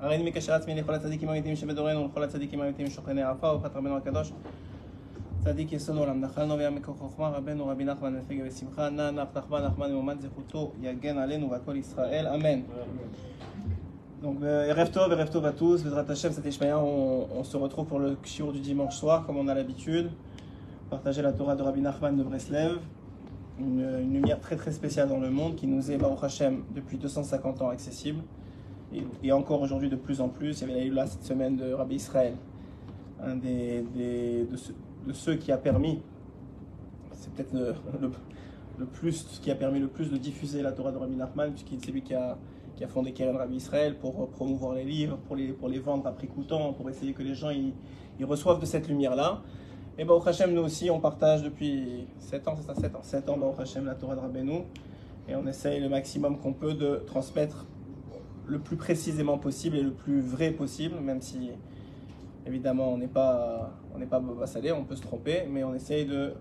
[0.00, 4.32] הריני מקשר עצמי לכל הצדיקים האמיתיים שבדורנו ולכל הצדיקים האמיתיים שוכני העפר וברכת רבנו הקדוש
[5.44, 9.64] צדיק יסוד העולם נחלנו ויה מקור חוכמה רבנו רבי נחמן נפגע בשמחה נא נח נחמן
[9.64, 12.60] נחמן וממן זכותו יגן עלינו ועל כל ישראל אמן.
[14.22, 17.56] Donc, euh, Erev Tov, Erev Tov à tous, Vedrat Hashem, cet Ishmael, on, on se
[17.56, 20.10] retrouve pour le shiur du dimanche soir, comme on a l'habitude.
[20.90, 22.78] Partager la Torah de Rabbi Nachman de Breslev,
[23.58, 26.96] une, une lumière très très spéciale dans le monde qui nous est, Baruch Hashem, depuis
[26.96, 28.22] 250 ans accessible.
[29.23, 30.61] Et, encore aujourd'hui de plus en plus.
[30.61, 32.35] Il y avait eu là cette semaine de Rabbi Israël,
[33.21, 36.01] un des, de, ceux, qui a permis,
[37.13, 41.15] c'est peut-être le, plus, qui a permis le plus de diffuser la Torah de Rabbi
[41.15, 42.37] Nachman, puisqu'il c'est lui qui a,
[42.75, 46.05] qui a fondé Keren Rabbi Israël pour promouvoir les livres, pour les, pour les vendre
[46.07, 47.73] à prix coûtant, pour essayer que les gens ils,
[48.19, 49.41] ils reçoivent de cette lumière-là.
[49.97, 53.29] Et Baruch Hashem, nous aussi, on partage depuis 7 ans, c'est ça 7 ans 7
[53.29, 54.63] ans, Baruch Hashem, la Torah de Rabbeinu.
[55.27, 57.65] Et on essaye le maximum qu'on peut de transmettre
[58.47, 61.51] le plus précisément possible et le plus vrai possible, même si
[62.45, 66.05] évidemment on n'est pas, on pas Boba Salé, on peut se tromper, mais on essaye
[66.05, 66.33] de,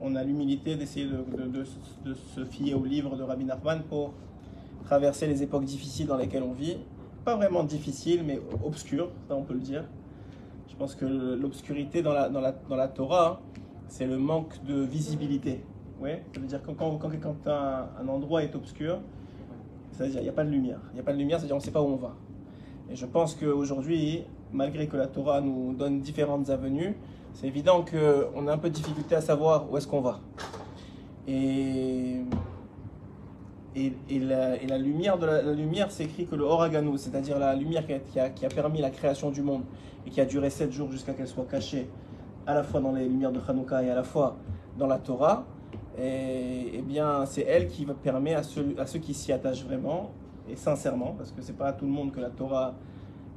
[0.00, 1.64] on a l'humilité d'essayer de, de- de-
[2.04, 4.12] de se fier au livre de Rabbi Nachman pour
[4.84, 6.78] traverser les époques difficiles dans lesquelles on vit.
[7.24, 9.84] Pas vraiment difficiles, mais obscures, ça on peut le dire.
[10.68, 13.40] Je pense que l'obscurité dans la, dans, la, dans la Torah,
[13.88, 15.64] c'est le manque de visibilité.
[16.00, 19.00] Ouais, ça veut dire que quand, quand, quand un, un endroit est obscur,
[19.98, 20.78] ça veut dire qu'il n'y a pas de lumière.
[20.92, 22.14] Il n'y a pas de lumière, c'est-à-dire qu'on ne sait pas où on va.
[22.88, 26.96] Et je pense qu'aujourd'hui, malgré que la Torah nous donne différentes avenues,
[27.34, 30.20] c'est évident qu'on a un peu de difficulté à savoir où est-ce qu'on va.
[31.26, 32.22] Et,
[33.74, 37.56] et, la, et la lumière, de la, lumière, c'est écrit que le Oragano, c'est-à-dire la
[37.56, 39.62] lumière qui a, qui, a, qui a permis la création du monde
[40.06, 41.90] et qui a duré sept jours jusqu'à qu'elle soit cachée,
[42.46, 44.36] à la fois dans les lumières de Hanouka et à la fois
[44.78, 45.44] dans la Torah,
[46.00, 50.10] et, eh bien, c'est elle qui permet à ceux, à ceux qui s'y attachent vraiment
[50.48, 52.74] et sincèrement, parce que c'est pas à tout le monde que la Torah,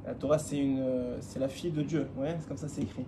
[0.06, 0.84] la Torah c'est une,
[1.20, 3.04] c'est la fille de Dieu, ouais, c'est comme ça c'est écrit.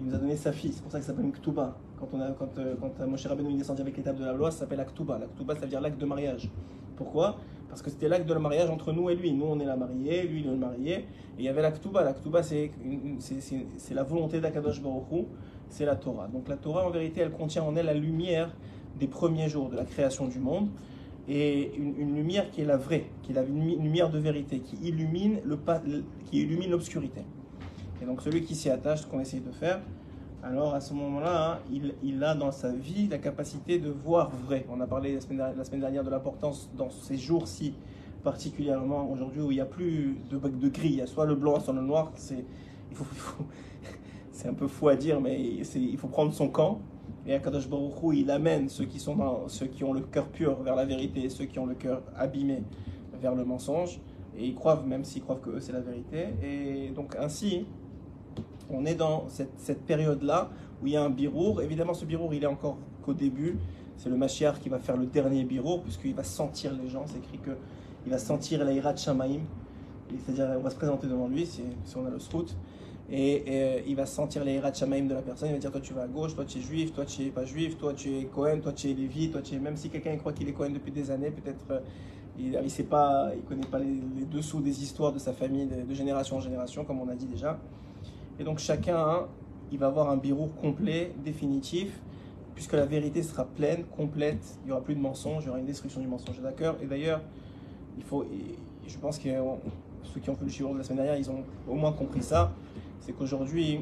[0.00, 1.76] Il nous a donné sa fille, c'est pour ça que ça s'appelle Ktuba.
[1.98, 4.32] Quand on a, quand, euh, quand euh, Moshe Rabbeinu est descendu avec l'étape de la
[4.32, 5.18] loi, ça s'appelle la Ktuba.
[5.18, 6.48] La Ktuba, ça veut dire l'acte de mariage.
[6.94, 7.36] Pourquoi?
[7.68, 9.32] Parce que c'était l'acte de mariage entre nous et lui.
[9.32, 10.94] Nous, on est la mariée, lui, il est le marié.
[10.94, 11.04] Et
[11.40, 12.04] il y avait la Ktuba.
[12.04, 12.70] La Ktuba, c'est
[13.18, 15.26] c'est- la volonté d'Akadosh Baruch
[15.68, 16.28] c'est la Torah.
[16.28, 18.54] Donc la Torah, en vérité, elle contient en elle la lumière
[18.98, 20.68] des premiers jours de la création du monde
[21.28, 24.76] et une, une lumière qui est la vraie, qui est lumi- lumière de vérité, qui
[24.76, 25.40] illumine
[26.70, 27.22] l'obscurité.
[28.00, 29.80] Et donc celui qui s'y attache, ce qu'on essaye de faire,
[30.42, 31.58] alors à ce moment-là, hein,
[32.02, 34.64] il, a dans sa vie la capacité de voir vrai.
[34.70, 37.74] On a parlé la semaine dernière, de l'importance dans ces jours-ci,
[38.22, 41.58] particulièrement aujourd'hui où il n'y a plus de, gris, il y a soit le blanc,
[41.58, 42.12] soit le noir.
[42.14, 42.44] C'est,
[44.48, 46.80] un peu fou à dire, mais il faut prendre son camp.
[47.28, 50.28] Et Akadosh Baruch Hu, il amène ceux qui, sont dans, ceux qui ont le cœur
[50.28, 52.62] pur vers la vérité et ceux qui ont le cœur abîmé
[53.20, 54.00] vers le mensonge.
[54.34, 56.28] Et ils croient, même s'ils croient que eux c'est la vérité.
[56.42, 57.66] Et donc ainsi,
[58.70, 60.48] on est dans cette, période-là
[60.82, 61.60] où il y a un birour.
[61.60, 63.58] Évidemment, ce birour, il est encore qu'au début.
[63.98, 67.04] C'est le Mashiach qui va faire le dernier birour, puisqu'il va sentir les gens.
[67.06, 69.40] C'est écrit qu'il va sentir l'Aïrat Shamaim.
[70.24, 71.62] C'est-à-dire, on va se présenter devant lui, si,
[71.94, 72.56] on a le scout.
[73.10, 75.48] Et, euh, il va sentir l'Aïrat Shamaim de la personne.
[75.48, 77.30] Il va dire Toi, tu vas à gauche, toi, tu es juif, toi, tu es
[77.30, 79.58] pas juif, toi, tu es Cohen, toi, tu es Lévi, toi, tu es.
[79.58, 81.64] Même si quelqu'un croit qu'il est Cohen depuis des années, peut-être.
[81.70, 81.80] euh,
[82.38, 85.66] il ne sait pas, il connaît pas les, les dessous des histoires de sa famille
[85.66, 87.58] de, génération en génération, comme on a dit déjà.
[88.38, 89.26] Et donc chacun, hein,
[89.72, 92.00] il va avoir un bureau complet, définitif,
[92.54, 95.58] puisque la vérité sera pleine, complète, il n'y aura plus de mensonge, il y aura
[95.58, 96.40] une destruction du mensonge.
[96.40, 96.76] D'accord?
[96.80, 97.20] Et d'ailleurs,
[97.96, 98.24] il faut,
[98.86, 99.28] je pense que
[100.04, 102.22] ceux qui ont fait le chiffre de la semaine dernière, ils ont au moins compris
[102.22, 102.52] ça,
[103.08, 103.80] c'est qu'aujourd'hui,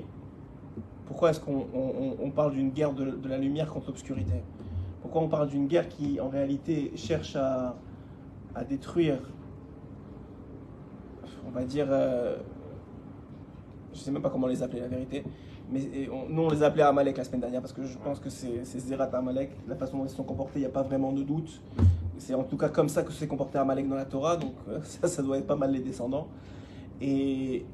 [1.05, 4.41] pourquoi est-ce qu'on on- on- on parle d'une guerre de, la lumière contre l'obscurité?
[5.03, 7.75] Pourquoi on parle d'une guerre qui, en réalité, cherche à,
[8.71, 9.19] détruire,
[11.47, 12.37] on va dire, euh,
[13.93, 15.25] je sais même pas comment les appeler la vérité,
[15.71, 18.65] mais nous on les appelait Amalek la semaine dernière parce que je pense que c'est
[18.65, 21.23] Zerat Amalek, la façon dont ils se sont comportés, il n'y a pas vraiment de
[21.23, 21.61] doute.
[22.17, 24.81] C'est en tout cas comme ça que s'est comporté Amalek dans la Torah, donc euh,
[24.85, 26.29] ça, doit être pas mal les descendants.
[27.03, 27.67] Et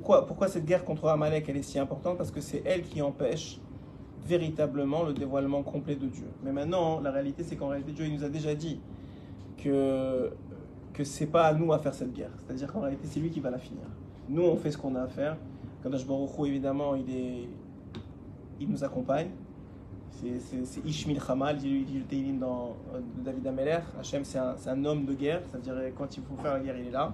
[0.00, 2.16] pourquoi, cette guerre contre Amalek elle est si importante?
[2.18, 3.60] Parce que c'est elle qui empêche
[4.26, 6.26] véritablement le dévoilement complet de Dieu.
[6.44, 8.80] Mais maintenant, la réalité c'est qu'en réalité Dieu il nous a déjà dit
[9.62, 10.30] que
[10.92, 12.30] que c'est pas à nous à faire cette guerre.
[12.38, 13.84] C'est-à-dire qu'en réalité c'est lui qui va la finir.
[14.28, 15.36] Nous on fait ce qu'on a à faire.
[15.82, 17.48] Kadosh Baruch évidemment, il, est,
[18.60, 19.30] il nous accompagne.
[20.10, 23.78] C'est- C'est c'est Ish Milchama, il dit le Teilim dans euh, David Ameler.
[23.98, 26.86] Hachem, c'est un, un homme de guerre, c'est-à-dire quand il faut faire la guerre, il
[26.88, 27.12] est là.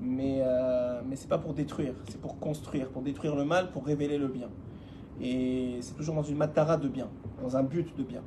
[0.00, 3.84] Mais, euh, mais c'est pas pour détruire, c'est pour construire, pour détruire le mal, pour
[3.86, 4.48] révéler le bien.
[5.20, 7.08] Et c'est toujours dans une matara de bien,
[7.42, 8.20] dans un but de bien.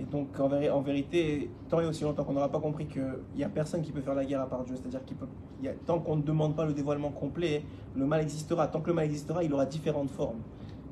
[0.00, 3.04] Et donc, en, véri- en vérité, tant et aussi longtemps qu'on n'aura pas compris qu'il
[3.36, 5.16] n'y a personne qui peut faire la guerre à part Dieu, c'est-à-dire qu'il
[5.62, 7.62] y a- tant qu'on ne demande pas le dévoilement complet,
[7.94, 8.66] le mal existera.
[8.68, 10.40] Tant que le mal existera, il aura différentes formes.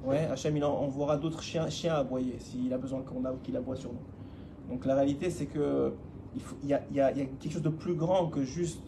[0.04, 3.32] Ouais, Hachem, il en- envoiera d'autres chiens, chiens à aboyer s'il a besoin qu'on a-
[3.42, 4.70] qu'il aboie sur nous.
[4.70, 5.92] Donc, la réalité, c'est que
[6.36, 7.94] il, faut- il y, a, il y a- il y a quelque chose de plus
[7.94, 8.82] grand que juste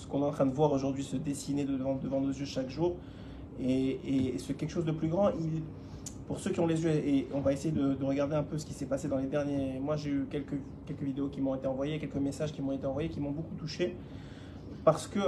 [0.00, 2.96] ce qu'on est en train de voir aujourd'hui se dessiner devant, nos yeux chaque jour.
[3.62, 5.30] Et, et ce quelque chose de plus grand,
[6.26, 8.56] pour ceux qui ont les yeux, et on va essayer de, de regarder un peu
[8.56, 11.54] ce qui s'est passé dans les derniers mois, j'ai eu quelques, quelques vidéos qui m'ont
[11.54, 13.96] été envoyées, quelques messages qui m'ont été envoyés, qui m'ont beaucoup touché.
[14.84, 15.20] Parce que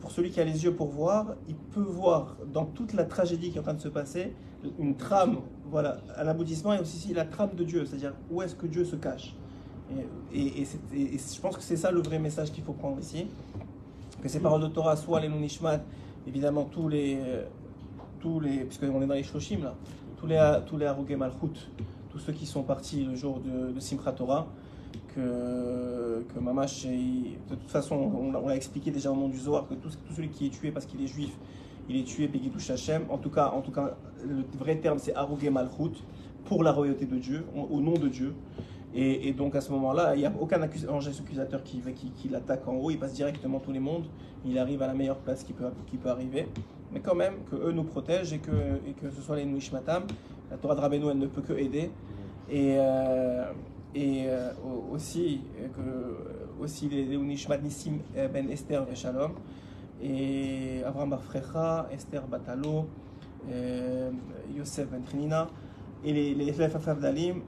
[0.00, 3.50] pour celui qui a les yeux pour voir, il peut voir dans toute la tragédie
[3.50, 4.32] qui est en train de se passer
[4.78, 5.38] une trame,
[5.70, 8.96] voilà, à l'aboutissement et aussi la trame de Dieu, c'est-à-dire où est-ce que Dieu se
[8.96, 9.36] cache.
[10.32, 13.26] Et je pense que c'est ça le vrai message qu'il faut prendre ici.
[14.22, 15.80] Que ces paroles de Torah, soit les Nunishmat,
[16.26, 17.44] évidemment tous les, euh,
[18.20, 19.74] tous les, puisqu'on est dans les Shoshim là,
[20.18, 21.70] tous les, tous les Malchut,
[22.10, 24.46] tous ceux qui sont partis le jour de, de Torah,
[25.14, 29.74] que, que Mamash, de toute façon, on, l'a- expliqué déjà au nom du Zohar, que
[29.74, 31.30] tout, celui qui est tué parce qu'il est juif,
[31.88, 33.04] il est tué Begidouch Hashem.
[33.08, 36.04] En tout cas, en tout cas, le vrai terme c'est Harugé Malchut,
[36.44, 38.34] pour la royauté de Dieu, au nom de Dieu.
[38.92, 41.80] Et, donc à ce moment-là, il n'y a aucun accus- ange accusateur qui,
[42.28, 44.06] l'attaque en haut, il passe directement tous les mondes,
[44.44, 46.48] il arrive à la meilleure place qui peut, arriver.
[46.92, 48.50] Mais quand même, que eux nous protègent et que,
[49.14, 50.04] ce soit les Nuishmatam,
[50.50, 51.90] la Torah de Rabbeinu, elle ne peut que aider.
[52.50, 53.44] Et, euh,
[53.96, 55.42] euh, au- aussi,
[55.76, 59.34] que, aussi les, les Nishmat Nissim euh, ben Esther et Shalom,
[60.02, 62.86] et Avraham Bar Frecha, Esther Batalo,
[64.56, 65.46] Yosef Ben Trinina,
[66.04, 66.52] et les, les
[67.00, 67.42] d'Alim,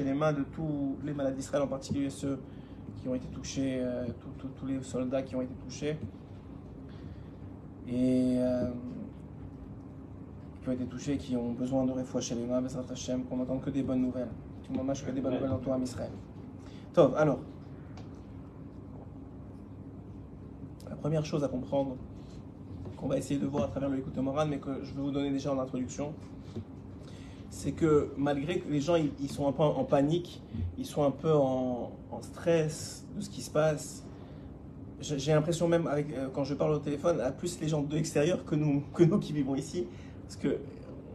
[0.00, 2.38] et les mains de tous les malades d'Israël, en particulier ceux
[2.96, 4.06] qui ont été touchés, euh,
[4.38, 5.96] tous- les soldats qui ont été touchés,
[7.88, 8.70] et euh,
[10.62, 13.60] qui ont été touchés, qui ont besoin de refouach chez les mains, Hashem, qu'on n'entende
[13.62, 14.28] que des bonnes nouvelles.
[14.64, 16.10] Tout le moment, que des bonnes nouvelles dans toi, Israël.
[16.92, 17.40] Tov, alors,
[20.88, 21.96] la première chose à comprendre,
[22.96, 25.32] qu'on va essayer de voir à travers le Moran, mais que je vais vous donner
[25.32, 26.14] déjà en introduction,
[27.52, 30.42] c'est que malgré que les gens ils, sont un peu en panique,
[30.78, 34.04] ils sont un peu en, stress de ce qui se passe,
[35.00, 37.94] j'ai l'impression même avec, euh, quand je parle au téléphone à plus les gens de
[37.94, 39.86] l'extérieur que nous, que nous qui vivons ici,
[40.22, 40.58] parce que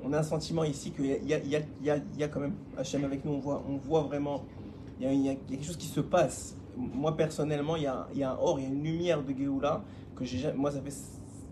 [0.03, 3.31] on a un sentiment ici qu'il y y, y, a, quand même Hachem avec nous,
[3.31, 4.45] on voit, on voit vraiment,
[5.01, 6.55] il y, a, quelque chose qui se passe.
[6.77, 9.33] Moi personnellement, il y a, y a un or, il y a une lumière de
[9.35, 9.81] Géoula
[10.15, 10.93] que j'ai moi ça fait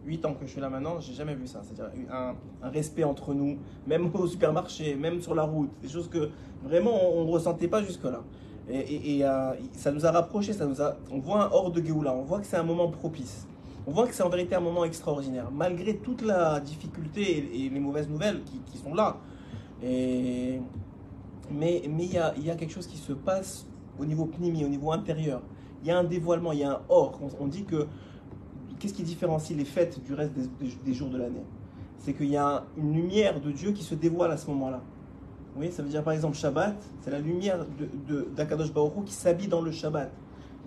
[0.05, 1.61] 8 ans que je suis là maintenant, j'ai jamais vu ça.
[1.63, 2.35] C'est-à-dire un,
[2.69, 3.57] respect entre nous,
[3.87, 6.29] même au supermarché, même sur la route, des choses que
[6.63, 8.21] vraiment on ne ressentait pas jusque-là.
[8.67, 12.15] Et, euh, ça nous a rapprochés, ça nous a, on voit un hors de Géoula,
[12.15, 13.47] on voit que c'est un moment propice.
[13.85, 17.79] On voit que c'est en vérité un moment extraordinaire, malgré toute la difficulté et, les
[17.79, 19.17] mauvaises nouvelles qui, sont là.
[21.51, 23.67] Mais il y, a, quelque chose qui se passe
[23.99, 25.41] au niveau pnimi, au niveau intérieur.
[25.83, 27.19] Il y a un dévoilement, il y a un or.
[27.39, 27.85] On dit que
[28.85, 30.33] qu'est-ce qui différencie les fêtes du reste
[30.85, 31.43] des, jours de l'année?
[31.97, 34.79] C'est qu'il y a une lumière de Dieu qui se dévoile à ce moment-là.
[35.57, 37.65] Oui, ça veut dire par exemple Shabbat, c'est la lumière
[38.35, 40.11] d'Akadosh de, Baruch qui s'habille dans le Shabbat.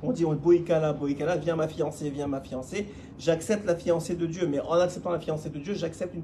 [0.02, 2.88] On dit Boïkala, Boïkala, viens ma fiancée, viens ma fiancée.
[3.20, 6.16] J'accepte la fiancée de Dieu, mais en acceptant la fiancée de Dieu, j'accepte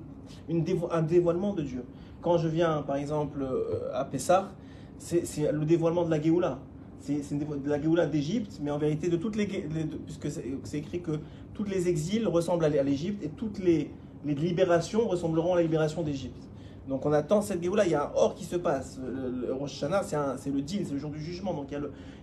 [0.51, 1.85] un dévoilement de Dieu.
[2.23, 4.51] Quand je viens par exemple euh, à Pessah,
[4.99, 6.59] c'est le dévoilement de la Géoula.
[7.05, 11.21] C'est de la Géoula d'Égypte, mais en vérité de toutes les, puisque c'est écrit que
[11.53, 13.91] tous les exils ressemblent à l'Égypte et toutes les,
[14.25, 16.49] libérations ressembleront à la libération d'Égypte.
[16.89, 18.99] Donc on attend cette Géoula, il y a un or qui se passe.
[19.05, 21.53] Le, Rosh Hashanah, c'est le deal, c'est le jour du jugement.
[21.53, 21.79] Donc il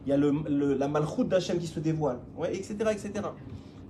[0.07, 2.17] y a, la malchoute d'Hachem qui se dévoile,
[2.51, 3.11] etc., etc.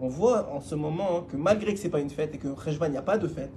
[0.01, 2.38] On voit en ce moment hein, que malgré que ce n'est pas une fête et
[2.38, 3.51] que Rejvan, il n'y a pas de fête,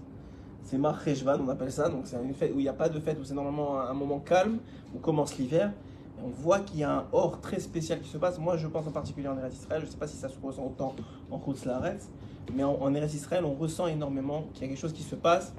[0.62, 2.88] c'est Mar Rejvan, on appelle ça, donc c'est une fête où il n'y a pas
[2.88, 4.58] de fête, où c'est normalement un, un, moment calme,
[4.94, 5.72] où commence l'hiver.
[6.22, 8.38] On voit qu'il y a un or très spécial qui se passe.
[8.38, 10.38] Moi, je pense en particulier en Eretz Israël, je ne sais pas si ça se
[10.42, 10.94] ressent autant
[11.30, 12.08] en Laaretz,
[12.54, 15.16] mais en, en Eretz Israël, on ressent énormément qu'il y a quelque chose qui se
[15.16, 15.52] passe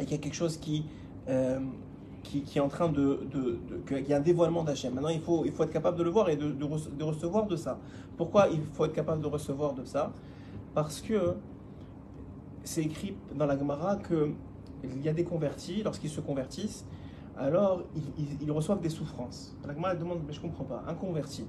[0.00, 0.84] et qu'il y a quelque chose qui,
[1.28, 1.60] euh,
[2.22, 3.20] qui, est en train de
[3.86, 4.94] qu'il y a un dévoilement d'Hachem.
[4.94, 6.66] Maintenant, il faut, il faut être capable de le voir et de, de,
[6.96, 7.78] de, recevoir de ça.
[8.16, 10.12] Pourquoi il faut être capable de recevoir de ça?
[10.74, 11.34] Parce que
[12.64, 16.84] c'est écrit dans la Gemara qu'il y a des convertis, lorsqu'ils se convertissent,
[17.38, 19.56] alors ils, ils, ils, reçoivent des souffrances.
[19.66, 21.44] La Gemara demande, mais je ne comprends pas, un converti,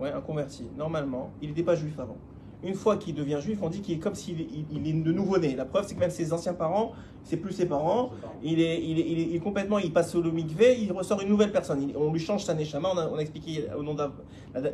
[0.00, 2.16] ouais, un converti, normalement, il n'était pas juif avant
[2.64, 5.12] une fois qu'il devient juif, on dit qu'il est comme s'il il, il est de
[5.12, 5.56] nouveau-né.
[5.56, 6.92] La preuve, c'est que même ses anciens parents,
[7.24, 8.10] c'est plus ses parents,
[8.42, 11.20] il est, il est, il est, il est complètement, il passe au mikvé, il ressort
[11.20, 11.82] une nouvelle personne.
[11.82, 12.90] Il, on lui change sa neshama.
[12.92, 14.12] On a, on a expliqué au nom la,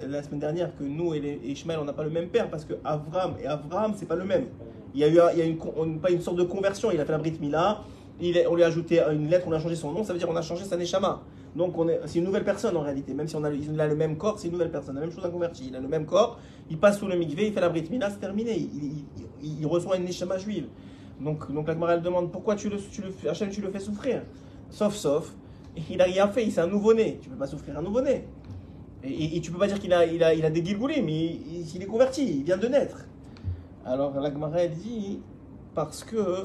[0.07, 2.51] la, semaine dernière que nous et, les, et Ishmael, on n'a pas le même père
[2.51, 4.47] parce que Avram et Avram, c'est pas le même.
[4.95, 6.91] Il y a eu, il y a une, pas une sorte de conversion.
[6.91, 7.83] Il a fait la Brit Mila,
[8.49, 10.37] on lui a ajouté une lettre, on a changé son nom, ça veut dire qu'on
[10.37, 11.23] a changé sa neshama.
[11.57, 13.87] Donc on est- c'est une nouvelle personne en réalité, même si on a, il a
[13.87, 14.95] le même corps, c'est une nouvelle personne.
[14.97, 16.39] La même chose un converti, il a le même corps,
[16.71, 18.57] il passe sous le mikvé, il fait la brit mila, c'est terminé,
[19.43, 20.67] il, reçoit une neshama juive.
[21.21, 24.23] Donc, donc la elle demande pourquoi tu le, tu le, tu le fais souffrir?
[24.71, 25.33] Sauf, sauf,
[25.91, 27.19] il a rien fait, c'est un nouveau-né.
[27.23, 28.25] Tu peux pas souffrir un nouveau-né.
[29.03, 31.25] Et, et, et tu peux pas dire qu'il a, il a, il a des mais
[31.25, 33.07] il, il est converti, il vient de naître.
[33.85, 35.21] Alors la elle dit,
[35.75, 36.43] parce que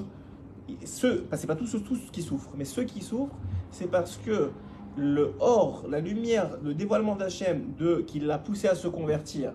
[0.85, 3.35] ceux, c'est pas tous, tous qui souffrent, mais ceux qui souffrent,
[3.71, 4.51] c'est parce que
[4.95, 9.53] le or, la lumière, le dévoilement d'Hachem, de, qui l'a poussé à se convertir,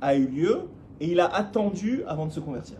[0.00, 0.62] a eu lieu,
[1.00, 2.76] et il a attendu avant de se convertir.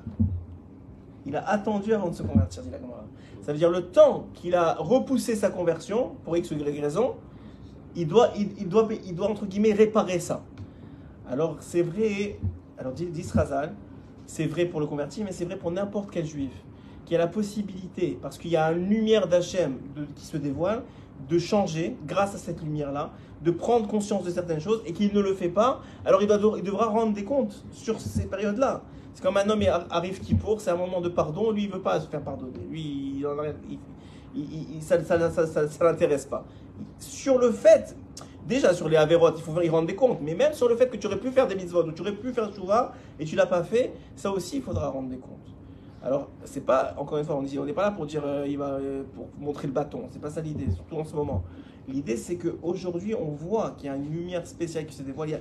[1.27, 3.05] Il a attendu avant de se convertir, dit la Gemara.
[3.43, 7.17] Ça veut dire le temps qu'il a repoussé sa conversion, pour X ou Y raison,
[7.97, 10.45] il doit, il, doit, il doit, entre guillemets, réparer ça.
[11.29, 12.39] Alors, c'est vrai,
[12.79, 13.27] alors dit, dit
[14.27, 16.53] c'est vrai pour le converti, mais c'est vrai pour n'importe quel juif
[17.07, 19.79] qui a la possibilité, parce qu'il y a une lumière d'Hachem
[20.15, 20.83] qui se dévoile,
[21.31, 23.11] de changer grâce à cette lumière-là,
[23.43, 26.39] de prendre conscience de certaines choses et qu'il ne le fait pas, alors il, doit,
[26.59, 28.83] il devra rendre des comptes sur ces périodes-là.
[29.15, 31.81] C'est comme un homme arrive qui pour, c'est un moment de pardon, lui il veut
[31.81, 33.25] pas se faire pardonner, lui
[34.35, 36.45] il ça, ça, ça- ça l'intéresse pas.
[36.99, 37.97] Sur le fait,
[38.47, 40.89] déjà sur les avérotes, il faut y rendre des comptes, mais même sur le fait
[40.91, 43.37] que tu aurais pu faire des mitzvot, ou tu aurais pu faire chouva et tu
[43.37, 45.56] l'as pas fait, ça aussi il faudra rendre des comptes.
[46.07, 48.57] Alors, c'est pas, encore une fois, on dit- n'est pas là pour dire, euh, il
[48.57, 51.43] va, euh, pour montrer le bâton, c'est pas ça l'idée, surtout en ce moment.
[51.89, 55.41] L'idée, c'est qu'aujourd'hui, on voit qu'il y a une lumière spéciale qui se dévoile.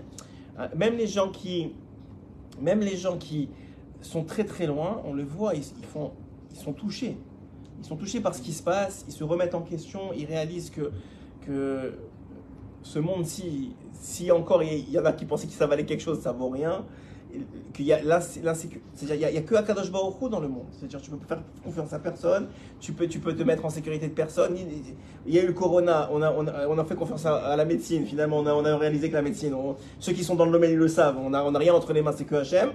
[0.57, 1.73] A- euh, même les gens qui,
[2.59, 3.49] même les gens qui
[4.01, 6.13] sont très très loin, on le voit, ils, ils font,
[6.49, 7.15] ils sont touchés.
[7.79, 10.71] Ils sont touchés par ce qui se passe, ils se remettent en question, ils réalisent
[10.71, 10.91] que,
[11.45, 11.93] que
[12.81, 16.01] ce monde, si, si encore il y en a qui pensaient que ça valait quelque
[16.01, 16.85] chose, ça vaut rien,
[17.73, 20.65] qu'il y a l'insé- l'insécu- c'est-à-dire il y a, a que Akadosh dans le monde.
[20.71, 22.47] C'est-à-dire tu peux faire confiance à personne,
[22.79, 24.55] tu peux, tu peux te mettre en sécurité de personne.
[25.25, 27.65] Il, y a eu le corona, on a, on a, a fait confiance à, la
[27.65, 28.05] médecine.
[28.05, 29.53] Finalement, on a, on a réalisé que la médecine,
[29.99, 31.17] ceux qui sont dans le domaine ils le savent.
[31.17, 32.71] On n'a on a rien entre les mains, c'est que Hachem.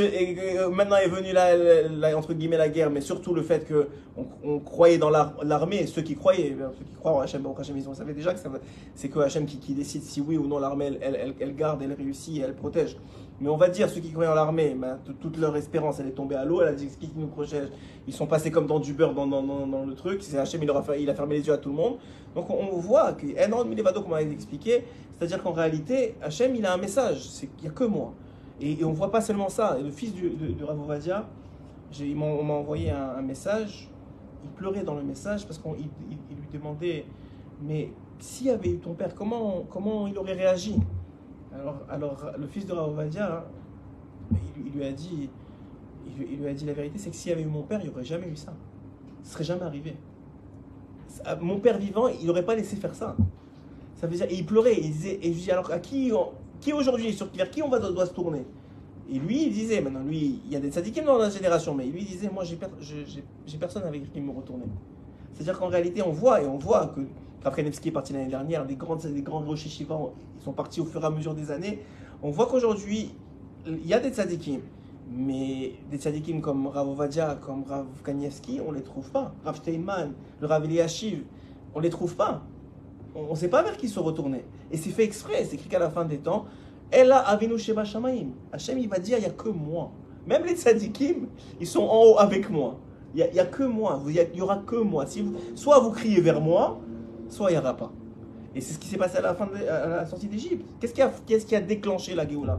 [0.00, 4.58] Euh, maintenant est venue la, entre guillemets la guerre, mais surtout le fait que on,
[4.58, 5.86] croyait dans l'ar- l'armée.
[5.86, 8.40] Ceux qui croyaient, ceux qui croient en Hachem, Baruch Hachem, ils savaient déjà que
[8.94, 11.92] c'est que Hachem qui, décide si oui ou non l'armée elle, elle- elle garde, elle
[11.92, 12.96] réussit, elle protège.
[13.40, 16.12] Mais on va dire, ceux qui croyaient en l'armée, ben, toute leur espérance, elle est
[16.12, 16.62] tombée à l'eau.
[16.62, 17.68] Elle a dit, ce qui nous protège
[18.06, 20.22] Ils sont passés comme dans du beurre dans, le truc.
[20.22, 21.98] C'est Hachem, il, a il a fermé les yeux à tout le monde.
[22.34, 24.84] Donc on, on voit que énorme Milevado, comme on avait expliqué,
[25.18, 27.28] c'est-à-dire qu'en réalité, Hachem, il a un message.
[27.28, 28.12] C'est qu'il n'y a que moi.
[28.60, 29.76] Et, on voit pas seulement ça.
[29.82, 31.26] Le fils du, de, de Rav Ovadia,
[31.90, 33.90] j'ai- il on m'a envoyé un, message.
[34.44, 37.04] Il pleurait dans le message parce qu'on il, il- il lui demandait,
[37.62, 40.76] mais s'il y avait eu ton père, comment, comment il aurait réagi?
[41.60, 43.44] Alors, alors, le fils de Ravovadia,
[44.30, 45.28] il, il lui a dit,
[46.06, 47.88] il, lui- a dit la vérité, c'est que s'il y avait eu mon père, il
[47.88, 48.52] n'y aurait jamais eu ça.
[49.22, 49.96] Ce serait jamais arrivé.
[51.08, 53.16] Ça- Mon père vivant, il n'aurait pas laissé faire ça.
[53.94, 56.12] Ça veut dire, et il pleurait, il disait, et je dis alors à qui,
[56.60, 58.44] qui aujourd'hui, sur vers qui on va doit se tourner?
[59.10, 61.86] Et lui, il disait, maintenant lui, il y a des syndiqués dans la génération, mais
[61.86, 64.66] lui il disait, moi j'ai personne avec qui me retourner.
[65.32, 67.00] C'est-à-dire qu'en réalité, on voit et on voit que
[67.46, 69.96] Krafrenevski est parti l'année dernière, des grands, des grands Rosh Yeshiva,
[70.36, 71.78] ils sont partis au fur et à mesure des années.
[72.20, 73.14] On voit qu'aujourd'hui,
[73.64, 74.62] il y a des tzadikim,
[75.12, 79.32] mais des tzadikim comme Rav Ovadia, comme Rav Kanievski, on ne les trouve pas.
[79.44, 81.22] Rav Steinman, le Rav Eliashiv,
[81.72, 82.42] on ne les trouve pas.
[83.14, 84.44] On ne sait pas vers qui se retourner.
[84.72, 86.46] Et c'est fait exprès, c'est écrit qu'à la fin des temps,
[86.90, 88.30] Ella Avinu Sheba Shamaim.
[88.50, 89.92] Hachem, il va dire, il n'y a que moi.
[90.26, 91.28] Même les tzadikim,
[91.60, 92.80] ils sont en haut avec moi.
[93.14, 95.04] Il n'y a, que moi, il n'y aura que moi.
[95.54, 96.80] Soit vous criez vers moi,
[97.28, 97.92] soit il n'y aura pas.
[98.54, 100.66] Et c'est ce qui s'est passé à la, fin de, la sortie d'Égypte.
[100.80, 102.58] Qu'est-ce qui, qui a déclenché la Géoula?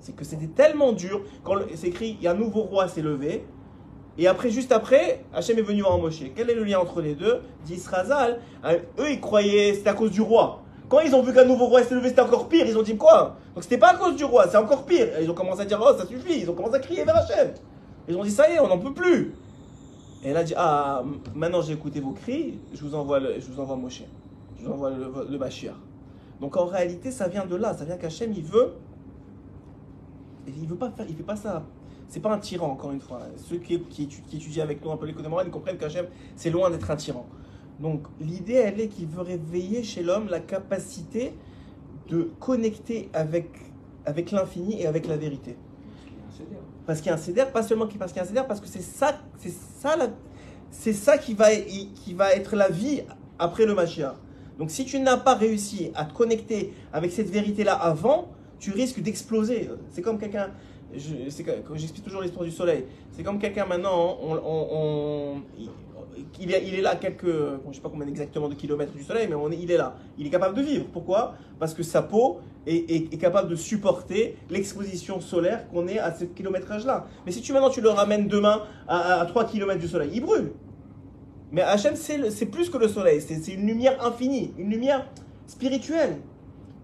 [0.00, 1.22] C'est que c'était tellement dur.
[1.42, 3.46] Quand c'est écrit, il y a un nouveau roi s'est levé.
[4.18, 6.22] Et après, juste après, Hachem est venu en Moshe.
[6.36, 7.40] Quel est le lien entre les deux?
[7.64, 8.36] Dit hein,
[8.98, 10.60] eux ils croyaient c'était à cause du roi.
[10.88, 12.66] Quand ils ont vu qu'un nouveau roi s'est levé, c'était encore pire.
[12.66, 13.36] Ils ont dit quoi?
[13.54, 15.18] Donc c'était pas à cause du roi, c'est encore pire.
[15.18, 16.40] Et ils ont commencé à dire oh ça suffit.
[16.40, 17.54] Ils ont commencé à crier vers Hachem.
[18.06, 19.34] Ils ont dit ça y est, on n'en peut plus.
[20.24, 21.04] Et elle a dit ah
[21.34, 24.02] maintenant j'ai écouté vos cris, je vous envoie le, je vous envoie Moshe.
[24.58, 25.74] Je vous envoie le, Mashiach.
[26.40, 27.74] Donc en réalité, ça vient de là.
[27.74, 28.72] Ça vient qu'Hachem, il veut.
[30.46, 31.64] Il veut pas faire, il fait pas ça.
[32.08, 33.22] C'est pas un tyran, encore une fois.
[33.36, 36.70] Ceux qui, qui étudient avec nous un peu l'économie morale, ils comprennent qu'Hachem, c'est loin
[36.70, 37.26] d'être un tyran.
[37.80, 41.34] Donc l'idée, elle est qu'il veut réveiller chez l'homme la capacité
[42.08, 43.50] de connecter avec,
[44.06, 45.56] avec l'infini et avec la vérité.
[46.86, 48.60] Parce qu'il y a un CDR, pas seulement parce qu'il y a un CDR, parce
[48.60, 49.96] que c'est ça, c'est ça,
[50.70, 53.02] c'est ça qui va, qui va être la vie
[53.38, 54.14] après le Mashiach.
[54.58, 59.00] Donc si tu n'as pas réussi à te connecter avec cette vérité-là avant, tu risques
[59.00, 59.68] d'exploser.
[59.90, 60.50] C'est comme quelqu'un,
[60.94, 62.84] j'explique toujours l'histoire du soleil.
[63.12, 65.42] C'est comme quelqu'un maintenant, on-
[66.40, 69.70] il, est, là quelques, je sais pas combien exactement de kilomètres du soleil, mais il
[69.70, 69.96] est là.
[70.18, 70.86] Il est capable de vivre.
[70.92, 71.34] Pourquoi?
[71.58, 77.06] Parce que sa peau est, capable de supporter l'exposition solaire qu'on est à ce kilométrage-là.
[77.26, 80.20] Mais si tu maintenant tu le ramènes demain à, à, 3 km du soleil, il
[80.20, 80.52] brûle.
[81.52, 85.06] Mais Hachem, c'est plus que le soleil, c'est une lumière infinie, une lumière
[85.46, 86.18] spirituelle.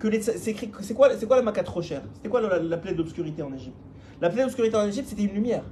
[0.01, 2.03] C'est quoi, quoi la maca trop chère?
[2.15, 3.77] C'était quoi la, la plaie d'obscurité en Égypte?
[4.21, 5.65] La plaie d'obscurité en Égypte, c'était une lumière.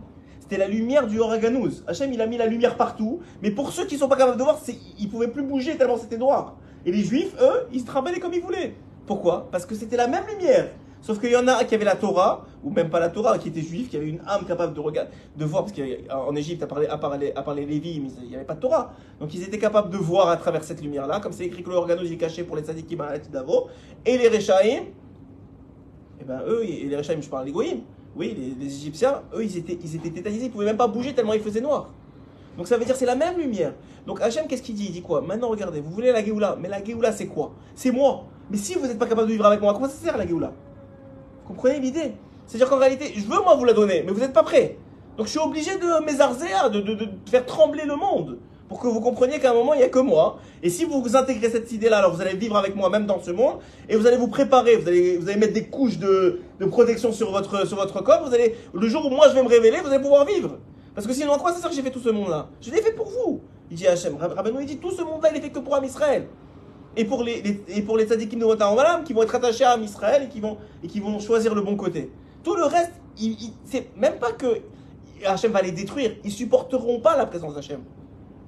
[0.48, 1.84] C'était la lumière du Horaganouz.
[1.86, 4.38] Hachem, il a mis la lumière partout, mais pour ceux qui ne sont pas capables
[4.38, 4.58] de voir,
[4.98, 6.56] ils ne pouvaient plus bouger tellement c'était noir.
[6.86, 8.74] Et les juifs, eux, ils se trimballaient comme ils voulaient.
[9.04, 9.46] Pourquoi?
[9.52, 10.70] Parce que c'était la même lumière.
[11.02, 13.48] Sauf qu'il y en a qui avaient la Torah, ou même pas la Torah, qui
[13.48, 16.66] était juif, qui avait une âme capable de regarder, de voir, parce qu'en Égypte, à
[16.66, 18.94] part, les, à, part à part les Lévis, il n'y avait pas de Torah.
[19.20, 21.76] Donc ils étaient capables de voir à travers cette lumière-là, comme c'est écrit que le
[21.76, 23.68] Horaganouz est caché pour les tzadikim à d'Avo.
[24.06, 24.84] Et les Rechaïm,
[26.18, 27.82] et ben eux, et les Rechaïm, je parle des Goïm,
[28.18, 31.14] oui, les, les Égyptiens, eux, ils étaient, ils étaient tétanisés, ils pouvaient même pas bouger
[31.14, 31.90] tellement il faisait noir.
[32.56, 33.72] Donc ça veut dire c'est la même lumière.
[34.06, 34.86] Donc Hachem, qu'est-ce qu'il dit?
[34.86, 35.20] Il dit quoi?
[35.20, 37.52] Maintenant, regardez, vous voulez la Géoula, mais la Géoula, c'est quoi?
[37.76, 38.24] C'est moi.
[38.50, 40.26] Mais si vous n'êtes pas capable de vivre avec moi, à quoi ça sert la
[40.26, 40.52] Géoula?
[41.44, 42.12] Vous comprenez l'idée?
[42.46, 44.76] C'est-à-dire qu'en réalité, je veux moi vous la donner, mais vous n'êtes pas prêt.
[45.16, 48.86] Donc je suis obligé de m'ézarzéa, de, de, de faire trembler le monde, pour que
[48.86, 50.38] vous compreniez qu'à un moment, il n'y a que moi.
[50.62, 53.30] Et si vous intégrez cette idée-là, alors vous allez vivre avec moi même dans ce
[53.30, 53.56] monde,
[53.88, 57.12] et vous allez vous préparer, vous allez, vous allez mettre des couches de, de protection
[57.12, 59.78] sur votre, sur votre corps, vous allez, le jour où moi je vais me révéler,
[59.80, 60.58] vous allez pouvoir vivre.
[60.94, 62.82] Parce que sinon, à quoi ça sert que j'ai fait tout ce monde-là Je l'ai
[62.82, 63.40] fait pour vous.
[63.70, 65.84] Il dit Hachem, Rabbeinu, il dit tout ce monde-là, il est fait que pour Am
[65.84, 66.26] Israël.
[66.96, 69.82] Et pour les, les- et pour les tzadikim de qui vont être attachés à Am
[69.82, 72.10] Israël et qui vont, et qui vont choisir le bon côté.
[72.42, 72.92] Tout le reste,
[73.64, 74.46] c'est même pas que
[75.24, 77.80] Hachem va les détruire, ils supporteront pas la présence d'Hachem.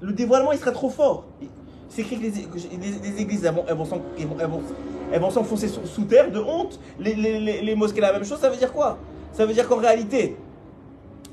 [0.00, 1.25] Le dévoilement, il sera trop fort.
[1.88, 3.85] C'est écrit que les, églises, elles vont, elles vont
[4.19, 4.62] elles vont-
[5.12, 6.78] elles vont- s'enfoncer sous, terre de honte.
[6.99, 8.38] Les, les- les- mosquées, la même chose.
[8.38, 8.99] Ça veut dire quoi?
[9.33, 10.37] Ça veut dire qu'en réalité,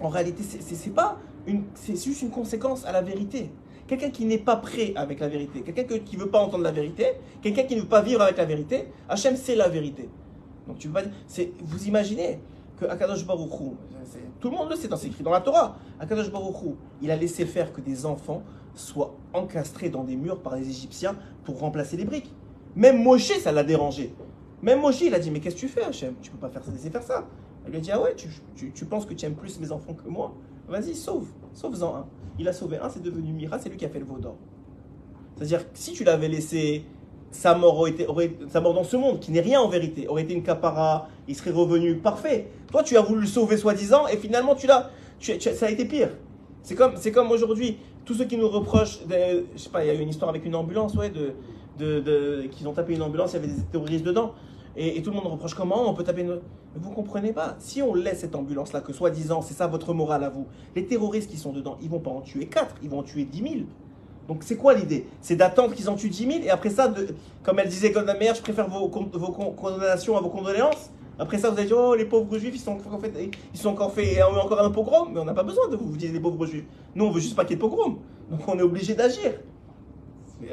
[0.02, 3.52] en réalité, c'est- pas une, c'est juste une conséquence à la vérité.
[3.88, 6.64] Quelqu'un qui n'est pas prêt avec la vérité, quelqu'un que- qui ne veut pas entendre
[6.64, 7.06] la vérité,
[7.42, 10.10] quelqu'un qui ne veut pas vivre avec la vérité, Hachem, c'est la vérité.
[10.68, 12.40] Donc tu peux pas dire- vous imaginez
[12.80, 13.72] que Akadosh Baruch Hu,
[14.42, 16.70] tout le monde le sait, dans- c'est écrit dans la Torah, Akadosh Baruch Hu,
[17.02, 18.44] il a laissé faire que des enfants
[18.78, 22.34] soient encastrés dans des murs par les Égyptiens pour remplacer les briques.
[22.76, 24.14] Même Moshe, ça l'a dérangé.
[24.62, 26.14] Même Moshe, il a dit, mais qu'est-ce que tu fais Hachem?
[26.22, 27.26] Tu peux pas faire laisser faire ça.
[27.66, 29.72] Elle lui a dit, ah ouais, tu, tu- tu penses que tu aimes plus mes
[29.72, 30.34] enfants que moi?
[30.68, 32.06] Vas-y, sauve, sauve-en un.
[32.40, 34.36] Il a sauvé un, c'est devenu Mira, c'est lui qui a fait le veau d'or.
[35.36, 36.86] C'est-à-dire que si tu l'avais laissé,
[37.32, 38.08] sa mort, aurait été,
[38.50, 41.36] sa mort dans ce monde, qui n'est rien en vérité, aurait été une capara, il
[41.36, 42.48] serait revenu parfait.
[42.72, 45.86] Toi, tu as voulu le sauver soi-disant, et finalement, tu l'as, tu- ça a été
[45.86, 46.10] pire.
[46.64, 49.88] C'est comme, c'est comme aujourd'hui, tous ceux qui nous reprochent, de- je sais pas, il
[49.88, 51.34] y a eu une histoire avec une ambulance, ouais, de,
[52.00, 54.32] de, qu'ils ont tapé une ambulance, il y avait des terroristes dedans.
[54.78, 56.40] Et, tout le monde reproche comment on peut taper une...
[56.76, 57.56] Vous comprenez pas.
[57.60, 61.30] Si on laisse cette ambulance-là, que soi-disant, c'est ça votre morale à vous, les terroristes
[61.32, 63.54] qui sont dedans, ils vont pas en tuer 4, ils vont en tuer 10 000.
[64.28, 65.06] Donc c'est quoi l'idée?
[65.20, 66.94] C'est d'attendre qu'ils en tuent 10 000 et après ça,
[67.44, 70.92] comme elle disait Golda Meir, je préfère vos, vos con- condamnations à vos condoléances?
[71.20, 73.12] Après ça, vous allez dire, oh, les pauvres juifs, ils sont encore fait,
[73.54, 75.10] ils sont encore fait encore un pogrom.
[75.14, 76.66] Mais on n'a pas besoin de vous, vous dire les pauvres juifs.
[76.96, 77.98] Nous, on veut juste pas qu'il y ait de pogrom.
[78.30, 79.34] Donc on est obligé d'agir.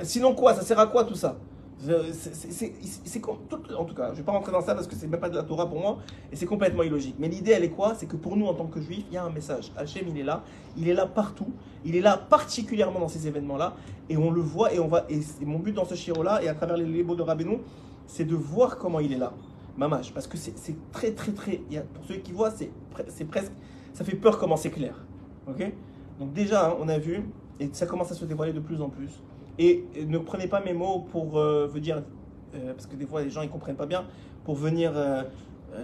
[0.03, 0.55] Sinon quoi?
[0.55, 1.37] Ça sert à quoi tout ça?
[1.79, 5.20] C'est, c'est- en tout cas, je vais pas rentrer dans ça parce que c'est même
[5.20, 5.98] pas de la Torah pour moi
[6.33, 7.16] et c'est complètement illogique.
[7.18, 7.94] Mais l'idée, elle est quoi?
[7.94, 9.70] C'est que pour nous, en tant que juifs, il y a un message.
[9.77, 10.42] Hachem, il est là,
[10.79, 11.48] il est là partout,
[11.85, 13.74] il est là particulièrement dans ces événements-là
[14.09, 15.05] et on le voit et on va.
[15.11, 17.59] Et mon but dans ce chiro-là et à travers les libres de Rabbeinu,
[18.07, 19.35] c'est de voir comment il est là,
[19.77, 20.55] Mamash, parce que c'est,
[20.93, 21.61] très très très.
[21.95, 23.53] pour ceux qui voient, c'est, pre- c'est presque,
[23.93, 24.95] ça fait peur comment c'est clair.
[25.49, 25.73] Ok?
[26.21, 27.25] Donc déjà, hein, on a vu
[27.61, 29.11] et ça commence à se dévoiler de plus en plus.
[29.59, 32.03] Et ne prenez pas mes mots pour euh, dire,
[32.55, 34.05] euh, parce que des fois les gens ils comprennent pas bien,
[34.45, 35.23] pour venir euh,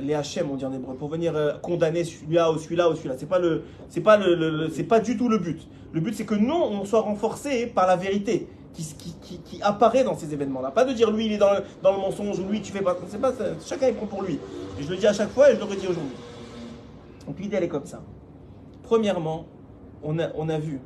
[0.01, 3.15] les HM on dit en hébreu, pour venir condamner celui-là ou celui-là ou celui-là.
[3.19, 3.41] C'est pas
[4.05, 4.21] pas
[4.73, 5.69] c'est pas du tout le but.
[5.93, 10.33] Le but c'est que nous on soit renforcés par la vérité qui, apparaît dans ces
[10.33, 10.71] événements-là.
[10.71, 12.97] Pas de dire lui il est dans le, mensonge ou lui tu fais pas.
[13.09, 13.33] C'est pas.
[13.65, 14.39] Chacun il prend pour lui.
[14.79, 16.17] Et je le dis à chaque fois et je le redis aujourd'hui.
[17.27, 18.01] Donc l'idée elle est comme ça.
[18.83, 19.47] Premièrement,
[20.03, 20.81] on a, vu.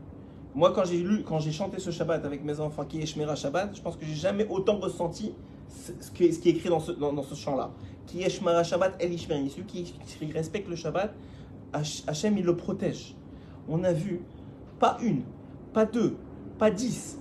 [0.54, 3.34] Moi, quand j'ai lu, quand j'ai chanté ce Shabbat avec mes enfants, qui est Shmera
[3.34, 5.32] Shabbat, je pense que j'ai jamais autant ressenti
[5.68, 7.70] ce qui est, écrit dans ce, chant-là.
[8.06, 9.18] Qui est Shmera Shabbat, El.
[9.18, 11.14] Celui qui, qui respecte le Shabbat,
[11.72, 13.14] Hach- Hachem, il le protège.
[13.68, 14.20] On a vu,
[14.78, 15.22] pas une,
[15.72, 16.16] pas deux,
[16.58, 17.18] pas dix.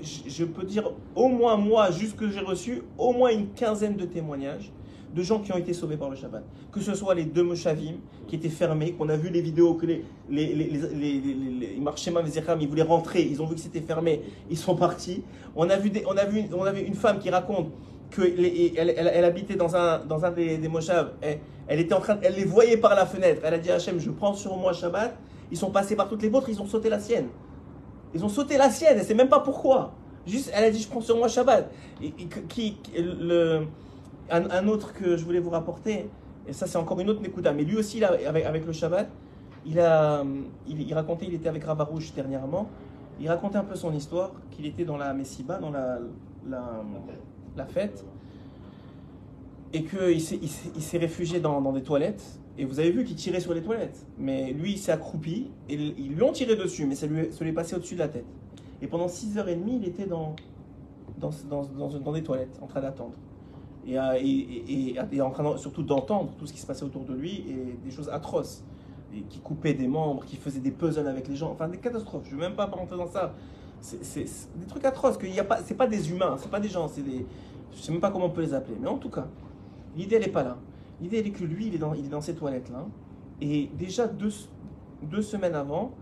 [0.00, 4.04] Je peux dire au moins moi, juste que j'ai reçu, au moins une quinzaine de
[4.04, 4.72] témoignages
[5.14, 6.44] de gens qui ont été sauvés par le Shabbat.
[6.70, 7.94] Que ce soit les deux Moshavim
[8.26, 11.78] qui étaient fermés, qu'on a vu les vidéos que les, les, les, les,
[12.60, 15.22] ils voulaient rentrer, ils ont vu que c'était fermé, ils sont partis.
[15.56, 17.70] On a vu, on a vu, on une femme qui raconte
[18.10, 21.94] que les- elle, elle- habitait dans un, dans un des, des moshav, elle, elle était
[21.94, 23.42] en train, elle les voyait par la fenêtre.
[23.44, 25.16] Elle a dit à Hachem, je prends sur moi Shabbat.
[25.50, 27.28] Ils sont passés par toutes les vôtres, ils ont sauté la sienne.
[28.14, 29.92] Ils ont sauté la sienne, elle sait même pas pourquoi.
[30.26, 31.70] Juste, elle a dit, je prends sur moi Shabbat.
[32.48, 33.66] Qui, le,
[34.30, 36.08] un, un autre que je voulais vous rapporter,
[36.46, 39.08] et ça c'est encore une autre Nekuda, mais lui aussi, là, avec, avec le Shabbat,
[39.66, 40.24] il, a,
[40.66, 42.68] il, racontait, il était avec Ravarouche dernièrement,
[43.20, 45.98] il racontait un peu son histoire, qu'il était dans la Messiba, dans la,
[46.48, 48.04] la, fête,
[49.72, 52.24] et qu'il s'est, il s'est- il s'est réfugié dans, dans des toilettes,
[52.58, 55.74] et vous avez vu qu'il tirait sur les toilettes, mais lui il s'est accroupi, et
[55.74, 58.08] ils lui ont tiré dessus, mais ça lui, ça lui est passé au-dessus de la
[58.08, 58.26] tête.
[58.82, 60.34] Et pendant 6h30, il était dans,
[61.18, 63.14] dans, dans, dans, des toilettes, en train d'attendre.
[63.86, 67.14] Et, euh, et, et- en train surtout d'entendre tout ce qui se passait autour de
[67.14, 68.64] lui, et des choses atroces.
[69.14, 72.24] Et qui coupaient des membres, qui faisaient des puzzles avec les gens, enfin des catastrophes.
[72.28, 73.34] Je ne vais même pas rentrer dans ça.
[73.80, 74.24] C'est
[74.56, 77.24] des trucs atroces, y a pas, des humains, c'est pas des gens, des,
[77.72, 78.76] je sais même pas comment on peut les appeler.
[78.80, 79.26] Mais en tout cas,
[79.96, 80.58] l'idée elle est pas là.
[81.00, 82.86] L'idée est que lui, il est dans, il est dans ces toilettes là,
[83.40, 84.32] et déjà deux,
[85.02, 85.92] deux semaines avant,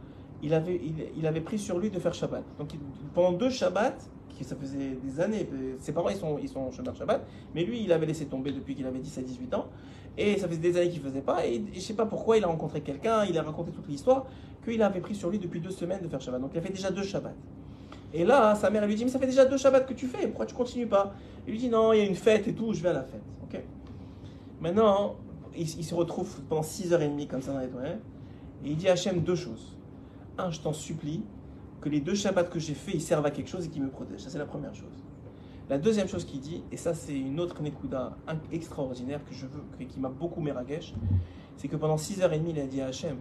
[0.42, 2.44] il avait, il, il avait pris sur lui de faire Shabbat.
[2.58, 2.70] Donc
[3.14, 3.96] pendant deux Shabbats,
[4.30, 7.82] qui ça faisait des années, ses parents ils sont, ils sont Shabbat Shabbat, mais lui
[7.82, 9.66] il avait laissé tomber depuis qu'il avait 10 à 18 ans,
[10.18, 12.44] et ça faisait des années qu'il faisait pas, et, et je sais pas pourquoi il
[12.44, 14.26] a rencontré quelqu'un, il a raconté toute l'histoire,
[14.64, 16.40] qu'il avait pris sur lui depuis deux semaines de faire Shabbat.
[16.40, 17.34] Donc il a fait déjà deux Shabbats.
[18.12, 20.26] Et là, sa mère lui dit, mais ça fait déjà deux Shabbats que tu fais,
[20.26, 21.14] pourquoi tu continues pas?
[21.46, 23.02] Il lui dit, non, il y a une fête et tout, je vais à la
[23.02, 23.20] fête.
[24.60, 25.16] Maintenant,
[25.56, 28.02] il, se retrouve pendant 6h30 comme ça dans les toilettes,
[28.64, 29.76] et il dit à Hachem deux choses.
[30.38, 31.22] Un, je t'en supplie,
[31.80, 33.90] que les deux Shabbats que j'ai fait, ils servent à quelque chose et qu'ils me
[33.90, 34.20] protègent.
[34.22, 35.04] Ça, c'est la première chose.
[35.68, 39.46] La deuxième chose qu'il dit, et ça, c'est une autre Nekuda in- extraordinaire que je
[39.46, 40.94] veux, qui m'a beaucoup meragesh,
[41.56, 43.16] c'est que pendant 6h30, il a dit à Hachem,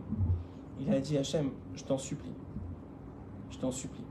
[0.80, 2.34] il a dit à Hachem, je t'en supplie,
[3.50, 4.04] je t'en supplie.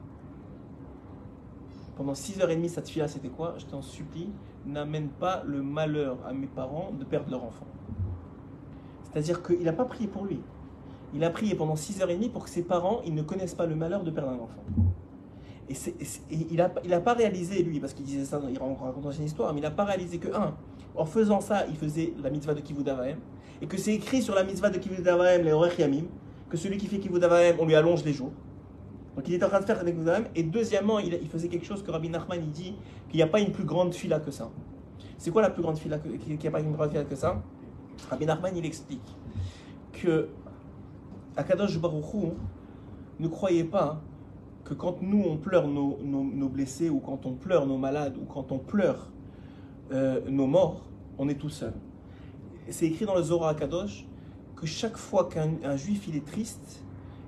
[1.96, 3.54] Pendant 6h30, cette fille-là, c'était quoi?
[3.58, 4.30] Je t'en supplie,
[4.66, 7.66] n'amène pas le malheur à mes parents de perdre leur enfant.
[9.04, 10.40] C'est-à-dire qu'il n'a pas prié pour lui.
[11.14, 14.02] Il a prié pendant 6h30 pour que ses parents ils ne connaissent pas le malheur
[14.02, 14.62] de perdre un enfant.
[15.68, 18.58] Et, et et il n'a il a pas réalisé, lui, parce qu'il disait ça, il
[18.58, 20.54] raconte une histoire, mais il n'a pas réalisé que, un,
[20.96, 22.88] en faisant ça, il faisait la mitzvah de Kivud
[23.62, 26.04] et que c'est écrit sur la mitzvah de Kivud les Orech Yamim,
[26.50, 27.24] que celui qui fait Kivud
[27.58, 28.32] on lui allonge les jours.
[29.16, 31.82] Donc il était en train de faire Kivud Avahem, et deuxièmement, il, faisait quelque chose
[31.82, 32.74] que Rabbi Nachman, il dit
[33.08, 34.50] qu'il n'y a pas une plus grande fila que ça.
[35.18, 36.76] C'est quoi la plus grande fila n'y a pas une
[37.08, 37.42] que ça?
[38.10, 39.16] Rabbi Nachman, il explique
[39.92, 40.28] que
[41.36, 42.28] Akadosh Baruch Hu,
[43.20, 44.00] ne croyez pas
[44.64, 48.50] que quand nous on pleure nos, blessés ou quand on pleure nos malades ou quand
[48.50, 49.10] on pleure
[49.92, 50.82] euh, nos morts,
[51.18, 51.74] on est tout seul.
[52.68, 54.06] C'est écrit dans le Zohar Akadosh
[54.56, 56.82] que chaque fois qu'un un juif il est triste,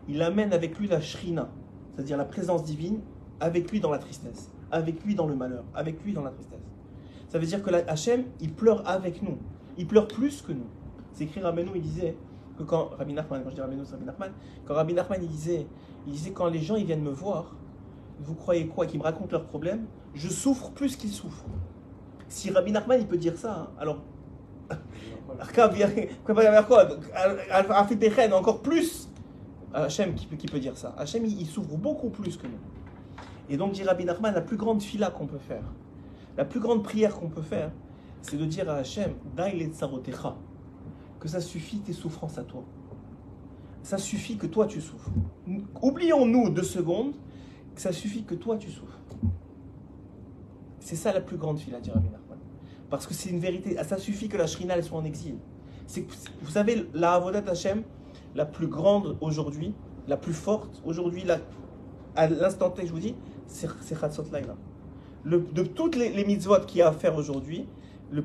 [0.09, 1.51] il amène avec lui la shrina,
[1.97, 3.01] c'est-à-dire la présence divine,
[3.41, 6.61] avec lui dans la tristesse, avec lui dans le malheur, avec lui dans la tristesse.
[7.29, 9.39] Ça veut dire que Hachem, il pleure avec nous.
[9.79, 10.67] Il pleure plus que nous.
[11.13, 12.15] C'est écrit Rabbeinu, il disait
[12.59, 14.31] que quand Rabbi Nachman, quand je dis Rabbeinu, c'est Rabbi Nachman,
[14.67, 15.67] quand Rabbi Nachman il disait,
[16.07, 17.57] il disait quand les gens ils viennent me voir,
[18.21, 21.45] vous croyez quoi Qu'ils me racontent leurs problèmes, je souffre plus qu'ils souffrent.
[22.29, 23.99] Si Rabbi Nachman il peut dire ça, hein, alors
[28.33, 29.06] encore plus
[29.85, 30.95] Hachem qui peut, dire ça.
[30.99, 32.59] Hachem il, il souffre beaucoup plus que nous.
[33.49, 35.65] Et donc dit Rabbi Nachman, la plus grande fila qu'on peut faire,
[36.37, 37.71] la plus grande prière qu'on peut faire,
[38.23, 40.37] c'est de dire à Hachem, Dai le tsarotecha,
[41.21, 42.65] que ça suffit tes souffrances à toi.
[43.83, 45.11] Ça suffit que toi tu souffres.
[45.81, 47.15] Oublions-nous deux secondes
[47.75, 48.99] que ça suffit que toi tu souffres.
[50.81, 52.39] C'est ça la plus grande fila, dit Rabbi Nachman.
[52.91, 53.77] Parce que c'est une vérité.
[53.85, 55.37] Ça suffit que la Shrina soit en exil.
[56.43, 57.83] Vous savez, la Avodat Hashem,
[58.37, 59.75] la plus grande aujourd'hui,
[60.07, 61.25] la plus forte aujourd'hui,
[62.15, 63.15] à l'instant T, je vous dis,
[63.47, 64.55] c'est Chatzot Laila.
[65.25, 67.67] Le- de toutes les, les mitzvot qu'il y a à faire aujourd'hui,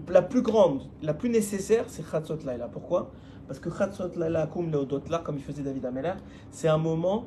[0.09, 2.67] la plus grande, la plus nécessaire, c'est Chatzot Laila.
[2.67, 3.09] Pourquoi?
[3.47, 6.13] Parce que Chatzot Laila, comme Leodot là, comme il faisait David Ameller,
[6.51, 7.25] c'est un moment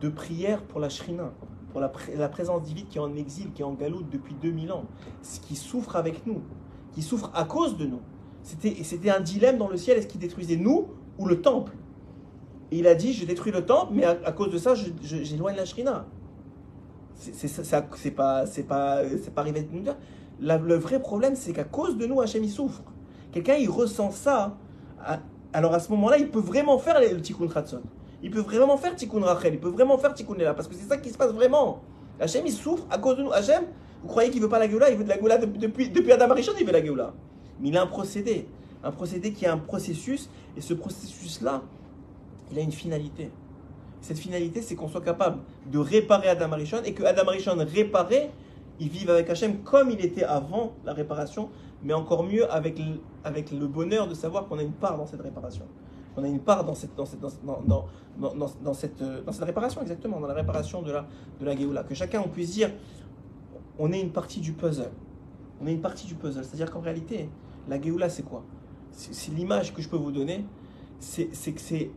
[0.00, 1.32] de prière pour la Shrina,
[1.70, 4.72] pour la, la présence divine qui est en exil, qui est en galoute depuis 2000
[4.72, 4.84] ans,
[5.42, 6.40] qui souffre avec nous,
[6.92, 8.00] qui souffre à cause de nous.
[8.42, 11.72] C'était un dilemme dans le ciel, est-ce qu'il détruisait nous ou le temple?
[12.78, 16.06] Il a dit, je détruis le temple, mais à, cause de ça, j'éloigne la Shrina.
[17.14, 19.02] C'est pas, pas,
[19.34, 19.96] pas arrivé de nous dire.
[20.40, 22.82] La- le vrai problème, c'est qu'à cause de nous, Hachem, il souffre.
[23.30, 24.56] Quelqu'un, il ressent ça.
[25.52, 27.82] alors à ce moment-là, il peut vraiment faire le tikkun Khatzon.
[28.22, 29.54] Il peut vraiment faire tikkun Rachel.
[29.54, 30.54] Il peut vraiment faire tikkun Lela.
[30.54, 31.80] Parce que c'est ça qui se passe vraiment.
[32.20, 33.32] Hachem, il souffre à cause de nous.
[33.32, 33.64] Hachem,
[34.02, 36.30] vous croyez qu'il veut pas la Géoula Il veut de la Géoula depuis, depuis, Adam
[36.30, 37.12] Arishon, il veut la Géoula.
[37.60, 38.48] Mais il a un procédé.
[38.84, 40.28] Un procédé qui a un processus.
[40.56, 41.62] Et ce processus-là,
[42.52, 43.30] il a une finalité.
[44.00, 45.38] Cette finalité, c'est qu'on soit capable
[45.70, 48.30] de réparer Adam Arishon et que Adam Arishon réparé,
[48.80, 51.50] ils vivent avec Hachem comme il était avant la réparation,
[51.82, 55.06] mais encore mieux avec le, avec le bonheur de savoir qu'on a une part dans
[55.06, 55.64] cette réparation.
[56.16, 57.30] On a une part dans cette, dans cette, dans,
[57.64, 57.86] dans,
[58.62, 61.06] dans, cette, euh, cette réparation, exactement, dans la réparation de la,
[61.40, 61.84] de la Géoula.
[61.84, 62.70] Que chacun, on puisse dire,
[63.78, 64.90] on est une partie du puzzle.
[65.62, 66.44] On est une partie du puzzle.
[66.44, 67.30] C'est-à-dire qu'en réalité,
[67.68, 68.42] la Géoula, c'est quoi?
[68.90, 70.44] C'est l'image que je peux vous donner,
[70.98, 71.90] c'est que c'est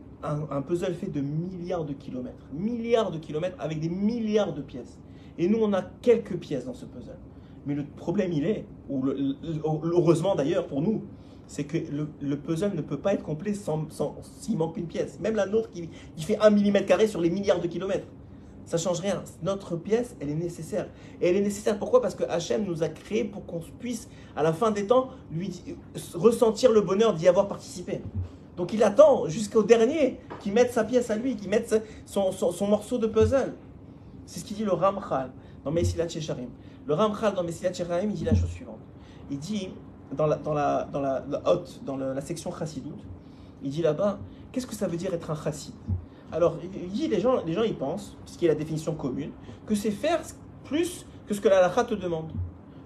[0.50, 2.46] un, puzzle fait de milliards de kilomètres.
[2.52, 4.98] Milliards de kilomètres avec des milliards de pièces.
[5.38, 7.18] Et nous, on a quelques pièces dans ce puzzle.
[7.66, 9.04] Mais le problème, il est, ou
[9.64, 11.02] heureusement d'ailleurs pour nous,
[11.46, 13.86] c'est que le, le, puzzle ne peut pas être complet sans,
[14.40, 15.20] s'il manque une pièce.
[15.20, 18.06] Même la nôtre qui, qui fait un millimètre carré sur les milliards de kilomètres.
[18.66, 19.22] Ça change rien.
[19.44, 20.88] Notre pièce, elle est nécessaire.
[21.20, 22.02] Et elle est nécessaire pourquoi?
[22.02, 25.52] Parce que Hachem nous a créé pour qu'on puisse, à la fin des temps, lui
[26.14, 28.00] ressentir le bonheur d'y avoir participé.
[28.56, 32.32] Donc il attend jusqu'au dernier qu'il mette sa pièce à lui, qu'il mette son,
[32.66, 33.54] morceau de puzzle.
[34.24, 35.30] C'est ce qu'il dit le Ramchal
[35.64, 36.48] dans Messilat Shecharim.
[36.86, 38.80] Le Ramchal dans Messilat Shecharim, il dit la chose suivante.
[39.30, 39.70] Il dit,
[40.12, 40.88] dans la, dans la,
[41.46, 42.96] haute, dans la, section Chassidout,
[43.62, 44.18] il dit là-bas,
[44.52, 45.74] qu'est-ce que ça veut dire être un chassid?
[46.32, 49.30] Alors, il dit, les gens, les gens ils pensent, ce qui est la définition commune,
[49.66, 50.20] que c'est faire
[50.64, 52.30] plus que ce que la lacha te demande.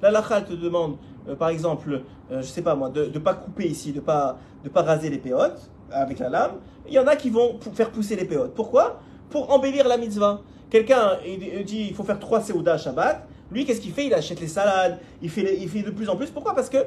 [0.03, 0.97] La lacha te demande,
[1.29, 4.01] euh, par exemple, euh, je sais pas moi, de ne pas couper ici, de ne
[4.01, 6.53] pas, de pas raser les péotes avec la lame.
[6.87, 8.55] Il y en a qui vont faire pousser les péotes.
[8.55, 9.01] Pourquoi?
[9.31, 10.41] Pour embellir la mitzvah.
[10.71, 11.19] Quelqu'un
[11.65, 13.27] dit il faut faire trois séoudas à Shabbat.
[13.51, 14.07] Lui, qu'est-ce qu'il fait?
[14.07, 16.31] Il achète les salades, il fait, il fait de plus en plus.
[16.31, 16.55] Pourquoi?
[16.55, 16.79] Parce que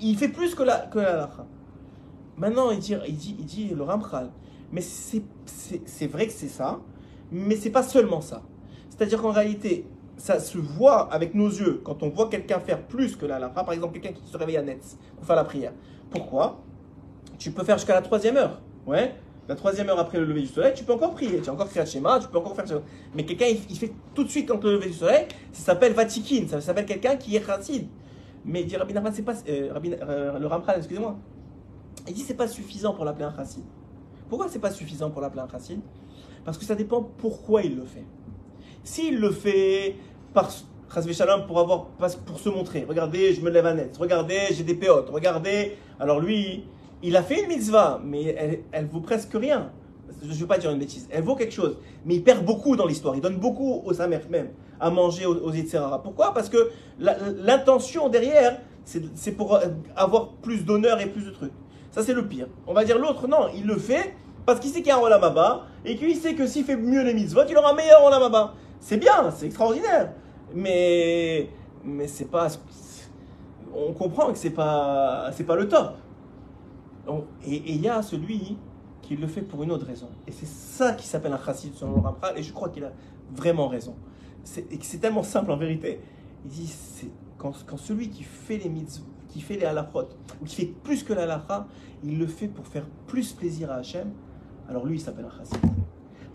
[0.00, 1.00] il fait plus que la, que.
[2.36, 4.30] Maintenant, il dit, il dit, il dit le Ramchal.
[4.72, 6.78] Mais c'est vrai que c'est ça,
[7.32, 8.42] mais c'est pas seulement ça.
[8.90, 9.86] C'est-à-dire qu'en réalité,
[10.18, 13.64] ça se voit avec nos yeux quand on voit quelqu'un faire plus que la halakha.
[13.64, 15.72] Par exemple, quelqu'un qui se réveille à Netz pour faire la prière.
[16.10, 16.60] Pourquoi?
[17.38, 18.60] Tu peux faire jusqu'à la troisième heure.
[18.86, 19.14] Ouais.
[19.48, 21.40] La troisième heure après le lever du soleil, tu peux encore prier.
[21.40, 22.66] Tu as encore créé un schéma, tu peux encore faire.
[23.14, 26.46] Mais quelqu'un, il, fait tout de suite quand le lever du soleil, ça s'appelle Vatikin.
[26.48, 27.86] Ça s'appelle quelqu'un qui est chassid.
[28.44, 29.34] Mais dit Rabbi Nachman, c'est pas.
[29.48, 31.16] Euh, Rabbi, euh, le Ramchal, excusez-moi.
[32.08, 33.64] Il dit c'est pas suffisant pour l'appeler un chassid.
[34.28, 35.80] Pourquoi c'est pas suffisant pour l'appeler un chassid
[36.44, 38.04] Parce que ça dépend pourquoi il le fait.
[38.88, 39.96] S'il le fait
[40.32, 40.50] par
[41.12, 41.88] Shalom pour avoir
[42.24, 45.76] pour se montrer, regardez, je me lève à net, regardez, j'ai des péotes, regardez.
[46.00, 46.64] Alors lui,
[47.02, 49.72] il a fait une mitzvah, mais elle, vaut presque rien.
[50.22, 52.76] Je ne veux pas dire une bêtise, elle vaut quelque chose, mais il perd beaucoup
[52.76, 54.48] dans l'histoire, il donne beaucoup aux Samer même,
[54.80, 55.52] à manger aux, aux
[56.02, 56.32] Pourquoi?
[56.32, 59.60] Parce que l'intention derrière, c'est pour
[59.96, 61.52] avoir plus d'honneur et plus de trucs.
[61.90, 62.46] Ça, c'est le pire.
[62.66, 64.14] On va dire l'autre, non, il le fait
[64.46, 67.02] parce qu'il sait qu'il y a un Olamaba et qu'il sait que s'il fait mieux
[67.02, 68.54] les mitzvot, il aura meilleur Olamaba.
[68.80, 70.12] C'est bien, c'est extraordinaire.
[70.54, 71.50] Mais,
[71.84, 72.48] mais c'est pas.
[73.74, 75.94] On comprend que c'est pas, c'est pas le top.
[77.44, 78.58] Et il y a celui
[79.02, 80.08] qui le fait pour une autre raison.
[80.26, 82.92] Et c'est ça qui s'appelle un chassid selon le et je crois qu'il a
[83.34, 83.94] vraiment raison.
[84.44, 86.00] C'est tellement simple en vérité.
[86.44, 86.74] Il dit,
[87.36, 90.08] quand, celui qui fait les mitzvot, qui fait les halachot,
[90.40, 91.66] ou qui fait plus que la halacha,
[92.04, 94.10] il le fait pour faire plus plaisir à Hachem,
[94.68, 95.58] alors lui, il s'appelle un chassid.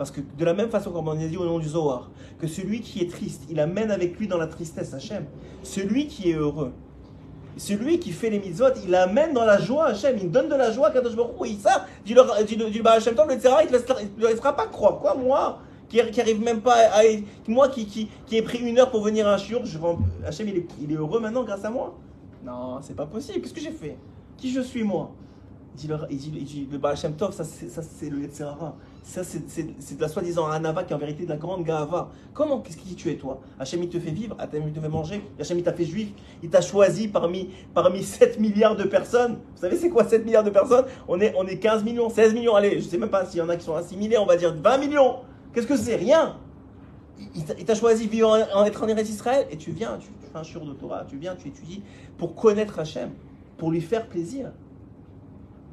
[0.03, 2.45] Parce que de la même façon, comme on a dit au nom du Zohar, que
[2.45, 5.23] celui qui est triste, il amène avec lui dans la tristesse Hachem.
[5.63, 6.73] Celui qui est heureux,
[7.55, 10.73] celui qui fait les mitzvot, il amène dans la joie Hachem, il donne de la
[10.73, 11.55] joie à Kadosh Baruch Hu.
[11.57, 14.99] ça, dit le, dit, dit le Hachem le il ne le laissera pas croire.
[14.99, 17.03] Quoi, moi qui, qui arrive même pas à,
[17.47, 19.55] moi qui, qui, qui ai pris une heure pour venir à un je
[20.27, 21.97] Hachem il est, il est heureux maintenant grâce à moi?
[22.43, 23.39] Non, c'est pas possible.
[23.39, 23.97] Qu'est-ce que j'ai fait?
[24.35, 25.11] Qui je suis moi?
[25.81, 28.75] Il dit, dit, le Baal Tov, ça c'est le Yetzirara.
[29.03, 29.63] Ça c'est
[29.97, 32.09] de la soi-disant Anava qui est en vérité de la grande Gava.
[32.33, 33.41] Comment Qu'est-ce qui tu es toi?
[33.59, 36.09] Hachem il te fait vivre, Hachem il te fait manger, Hachem il t'a fait juif,
[36.41, 39.39] il t'a choisi parmi, parmi 7 milliards de personnes.
[39.55, 40.85] Vous savez c'est quoi 7 milliards de personnes?
[41.07, 43.41] On est, on est 15 millions, 16 millions, allez, je sais même pas s'il y
[43.41, 45.17] en a qui sont assimilés, on va dire 20 millions.
[45.53, 45.97] Qu'est-ce que c'est?
[45.97, 46.37] Rien
[47.35, 50.37] il t'a choisi vivre en, être en Eretz Israël et tu viens, tu, tu fais
[50.37, 51.81] un shur de Torah, tu viens, tu étudies
[52.17, 53.11] pour connaître Hachem,
[53.57, 54.51] pour lui faire plaisir.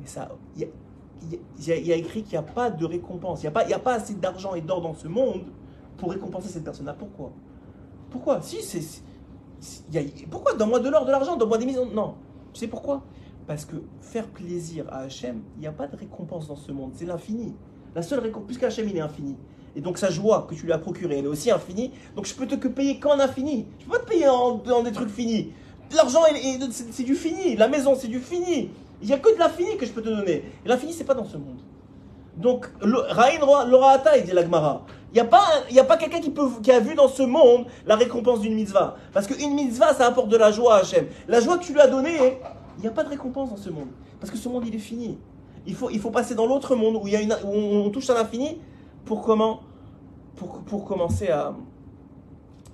[0.01, 0.31] Mais ça,
[1.22, 3.42] y, y, y, a écrit qu'il n'y a pas de récompense.
[3.42, 5.44] Il n'y a, pas, a assez d'argent et d'or dans ce monde
[5.96, 6.94] pour récompenser cette personne-là.
[6.94, 7.33] Pourquoi?
[8.11, 8.40] Pourquoi?
[8.42, 9.02] Si, c'est.
[10.30, 11.87] Pourquoi Donne-moi de l'or, de l'argent, donne-moi des maisons.
[11.92, 12.14] Non.
[12.52, 13.02] Tu sais pourquoi?
[13.46, 16.92] Parce que faire plaisir à Hachem, il n'y a pas de récompense dans ce monde.
[16.94, 17.54] C'est l'infini.
[17.94, 19.37] La seule récompense, puisque Hachem, il est infini.
[19.76, 21.92] Et donc sa joie que tu lui as procurée, elle est aussi infinie.
[22.16, 23.66] Donc je peux te que payer qu'en infini.
[23.78, 25.52] Je peux pas te payer en des trucs finis.
[25.94, 26.20] L'argent,
[26.70, 27.56] c'est du fini.
[27.56, 28.70] La maison, c'est du fini.
[29.00, 30.44] Il n'y a que de l'infini que je peux te donner.
[30.64, 31.60] Et l'infini, c'est pas dans ce monde.
[32.36, 34.84] Donc, Raïn Lorata, il dit l'Agmara.
[35.12, 35.44] Il n'y a pas,
[35.76, 36.32] a pas quelqu'un qui,
[36.62, 38.96] qui a vu dans ce monde la récompense d'une mitzvah.
[39.12, 41.06] Parce qu'une mitzvah, ça apporte de la joie à Hachem.
[41.26, 42.38] La joie que tu lui as donnée,
[42.78, 43.88] il n'y a pas de récompense dans ce monde.
[44.20, 45.18] Parce que ce monde, il est fini.
[45.66, 47.90] Il faut, il faut passer dans l'autre monde où, il y a une, où on
[47.90, 48.60] touche à l'infini
[49.04, 49.60] pour comment
[50.36, 51.54] pour, pour commencer à,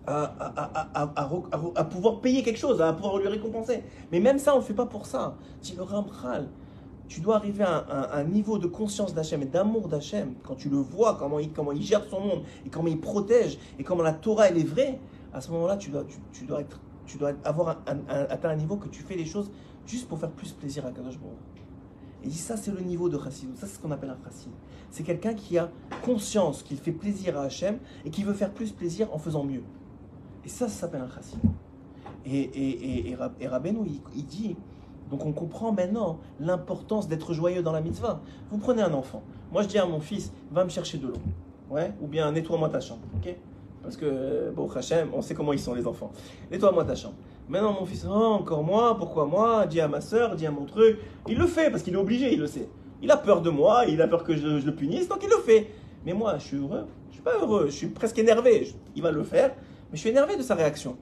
[0.06, 3.82] à, pouvoir payer quelque chose, à pouvoir lui récompenser.
[4.12, 5.36] Mais même ça, on ne le fait pas pour ça.
[5.62, 6.48] Dit le Ramchal,
[7.08, 10.78] tu dois arriver à un, niveau de conscience d'Hachem et d'amour d'Hachem, quand tu le
[10.78, 14.58] vois, comment il, gère son monde, et comment il protège, et comment la Torah, elle
[14.58, 14.98] est vraie,
[15.32, 16.46] à ce moment-là, tu dois, tu,
[17.06, 19.50] tu avoir atteint un niveau que tu fais les choses
[19.86, 21.18] juste pour faire plus plaisir à Kadosh.
[22.24, 23.54] Et ça, c'est le niveau de Chassidou.
[23.54, 24.50] Ça, c'est ce qu'on appelle un Chassid.
[24.90, 25.70] C'est quelqu'un qui a
[26.04, 29.62] conscience qu'il fait plaisir à Hachem et qui veut faire plus plaisir en faisant mieux.
[30.46, 31.40] Et ça, ça s'appelle un chassid.
[32.24, 33.80] Et, et, et, et Rabbeinu,
[34.14, 34.56] il, dit,
[35.10, 38.20] donc on comprend maintenant l'importance d'être joyeux dans la mitzvah.
[38.52, 39.24] Vous prenez un enfant.
[39.50, 41.16] Moi, je dis à mon fils, va me chercher de l'eau.
[41.68, 41.92] Ouais?
[42.00, 43.00] Ou bien nettoie-moi ta chambre.
[43.16, 43.34] Ok?
[43.82, 46.12] Parce que, bon, Hachem, on sait comment ils sont les enfants.
[46.52, 47.16] Nettoie-moi ta chambre.
[47.48, 49.66] Maintenant, mon fils, oh, encore moi, pourquoi moi?
[49.66, 51.00] Dis à ma soeur, dis à mon truc.
[51.26, 52.68] Il le fait parce qu'il est obligé, il le sait.
[53.02, 55.28] Il a peur de moi, il a peur que je, je le punisse, donc il
[55.28, 55.72] le fait.
[56.04, 56.86] Mais moi, je suis heureux.
[57.08, 58.72] Je suis pas heureux, je suis presque énervé.
[58.94, 59.52] Il va le faire
[59.90, 60.96] mais je suis énervé de sa réaction.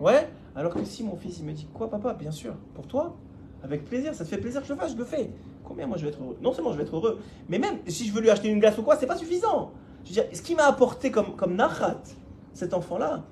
[0.00, 3.16] Ouais Alors que si mon fils, il me dit Quoi, papa Bien sûr, pour toi,
[3.62, 5.30] avec plaisir, ça te fait plaisir que je le fasse, je le fais.
[5.64, 6.36] Combien moi je vais être heureux?
[6.40, 8.78] Non seulement je vais être heureux, mais même si je veux lui acheter une glace
[8.78, 9.72] ou quoi, c'est pas suffisant.
[10.04, 12.02] Je veux dire, ce qui m'a apporté comme, comme nachat,
[12.52, 13.24] cet enfant-là,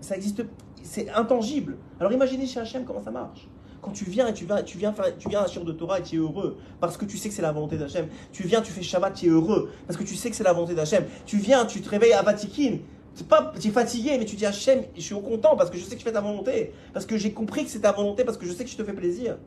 [0.00, 0.44] ça existe,
[0.82, 1.78] c'est intangible.
[1.98, 3.48] Alors imaginez chez Hachem comment ça marche.
[3.82, 6.02] Quand tu viens et tu viens, tu viens, faire, tu viens à de Torah et
[6.02, 8.08] tu es heureux parce que tu sais que c'est la volonté d'Hachem.
[8.32, 10.52] Tu viens, tu fais Shabbat, tu es heureux parce que tu sais que c'est la
[10.52, 11.04] volonté d'Hachem.
[11.24, 12.78] Tu viens, tu te réveilles à Vatikin.
[13.14, 16.00] Tu es fatigué, mais tu dis Hachem, je suis content parce que je sais que
[16.00, 16.72] tu fais ta volonté.
[16.92, 18.84] Parce que j'ai compris que c'est ta volonté, parce que je sais que je te
[18.84, 19.38] fais plaisir.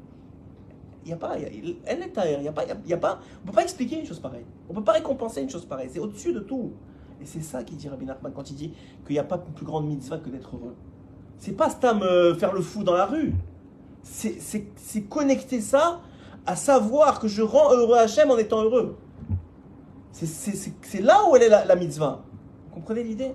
[1.06, 3.64] Il n'y a pas, il y a pas, il y a pas, on peut pas
[3.64, 4.46] expliquer une chose pareille.
[4.70, 5.90] On peut pas récompenser une chose pareille.
[5.92, 6.74] C'est au-dessus de tout.
[7.22, 8.74] Et c'est ça qu'il dit Rabbi Nachman quand il dit
[9.06, 10.76] qu'il n'y a pas plus grande mitzvah que d'être heureux.
[11.38, 13.34] C'est pas Stam euh, faire le fou dans la rue
[14.04, 16.02] c'est connecter ça
[16.46, 18.98] à savoir que je rends heureux Hachem en étant heureux.
[20.12, 22.24] C'est là où elle est la, mitzvah.
[22.68, 23.32] Vous comprenez l'idée?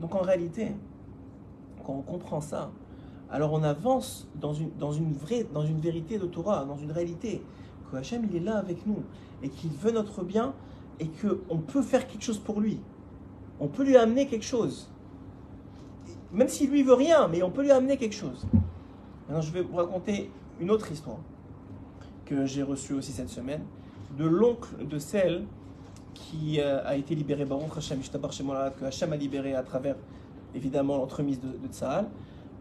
[0.00, 0.72] Donc en réalité,
[1.84, 2.70] quand on comprend ça,
[3.30, 6.92] alors on avance dans une, dans une, vraie, dans une vérité de Torah, dans une
[6.92, 7.42] réalité,
[7.90, 9.02] que Hachem il est là avec nous
[9.42, 10.54] et qu'il veut notre bien
[11.00, 12.78] et qu'on peut faire quelque chose pour lui.
[13.58, 14.90] On peut lui amener quelque chose.
[16.32, 18.46] Même s'il lui veut rien, mais on peut lui amener quelque chose.
[19.28, 20.30] Maintenant, je vais vous raconter
[20.60, 21.18] une autre histoire
[22.24, 23.62] que j'ai reçue aussi cette semaine
[24.18, 25.44] de l'oncle de celle
[26.14, 29.96] qui euh, a été libérée, Baruch Hashem, que Hashem a libéré à travers
[30.54, 31.68] évidemment l'entremise de, de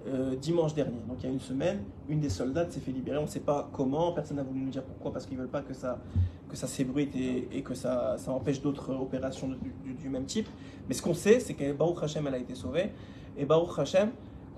[0.08, 0.98] euh, dimanche dernier.
[1.08, 3.18] Donc il y a une semaine, une des soldats s'est fait libérer.
[3.18, 5.52] On ne sait pas comment, personne n'a voulu nous dire pourquoi, parce qu'ils ne veulent
[5.52, 6.00] pas que ça,
[6.50, 10.48] que ça s'ébruite et, que ça, ça empêche d'autres opérations du, même type.
[10.88, 12.92] Mais ce qu'on sait, c'est que Baruch Hashem, elle a été sauvée.
[13.38, 14.10] Et Baruch Hashem,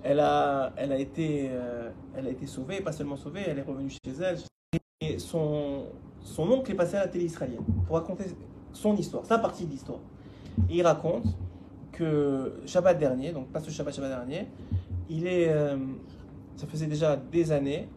[0.04, 3.62] elle a, elle a, été, euh, elle a été sauvée, pas seulement sauvée, elle est
[3.62, 4.38] revenue chez elle.
[5.00, 5.86] Et son,
[6.20, 8.24] son oncle est passé à la télé israélienne pour raconter
[8.72, 10.00] son histoire, sa partie de l'histoire.
[10.68, 11.24] Il raconte
[11.90, 14.46] que Shabbat dernier, donc pas ce Shabbat, Shabbat dernier,
[15.08, 15.78] il est, euh,
[16.56, 17.88] ça faisait déjà des années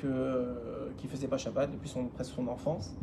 [0.00, 2.96] que qu'il faisait pas Shabbat depuis son, presque son enfance.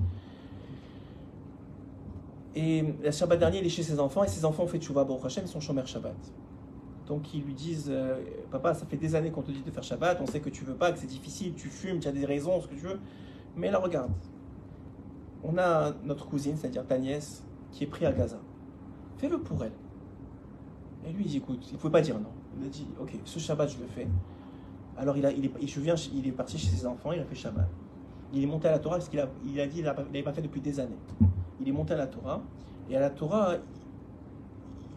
[2.56, 5.04] Et le Shabbat dernier, il est chez ses enfants et ses enfants ont fait Tshuva
[5.04, 6.16] Baruch Hashem, ils sont Shomer Shabbat.
[7.08, 9.84] Donc ils lui disent euh, Papa, ça fait des années qu'on te dit de faire
[9.84, 12.26] Shabbat, on sait que tu veux pas, que c'est difficile, tu fumes, tu as des
[12.26, 13.00] raisons, ce que tu veux.
[13.56, 14.12] Mais là, regarde.
[15.44, 18.40] On a notre cousine, c'est-à-dire ta nièce, qui est prise à Gaza.
[19.18, 19.74] Fais-le pour elle.
[21.06, 22.32] Et lui, il dit Écoute, il ne pouvait pas dire non.
[22.60, 24.08] Il a dit Ok, ce Shabbat, je le fais.
[24.98, 27.68] Alors il, est parti chez ses enfants, il a fait Shabbat.
[28.32, 30.34] Il est monté à la Torah parce qu'il a, il a dit qu'il n'avait pas
[30.34, 30.98] fait depuis des années.
[31.60, 32.42] Il est monté à la Torah.
[32.90, 33.56] Et à la Torah,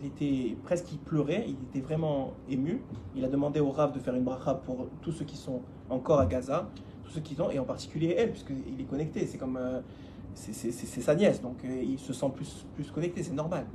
[0.00, 2.82] il était presque, il pleurait, il était vraiment ému.
[3.14, 6.20] Il a demandé au Rav de faire une bracha pour tous ceux qui sont encore
[6.20, 6.68] à Gaza,
[7.04, 9.26] tous ceux qui sont, et en particulier elle, puisqu'il est connecté.
[9.26, 9.80] C'est comme, euh,
[10.35, 13.66] c'est sa nièce, donc euh, il se sent plus, plus connecté, c'est normal.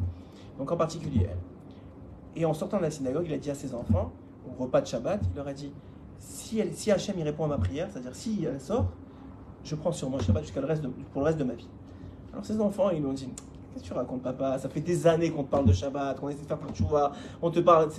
[0.57, 1.39] Donc en particulier elle.
[2.35, 4.11] Et en sortant de la synagogue, il a dit à ses enfants,
[4.47, 5.71] au repas de Shabbat, il leur a dit
[6.19, 8.87] si, elle, si Hachem y répond à ma prière, c'est-à-dire si elle sort,
[9.63, 10.61] je prends sur Shabbat pour
[11.21, 11.67] le reste de ma vie.
[12.31, 13.29] Alors ses enfants, ils lui ont dit
[13.73, 14.57] Qu'est-ce que tu racontes, papa?
[14.59, 16.83] Ça fait des années qu'on te parle de Shabbat, qu'on essaie de faire pour tu
[16.83, 17.13] vois.
[17.41, 17.89] On te parle.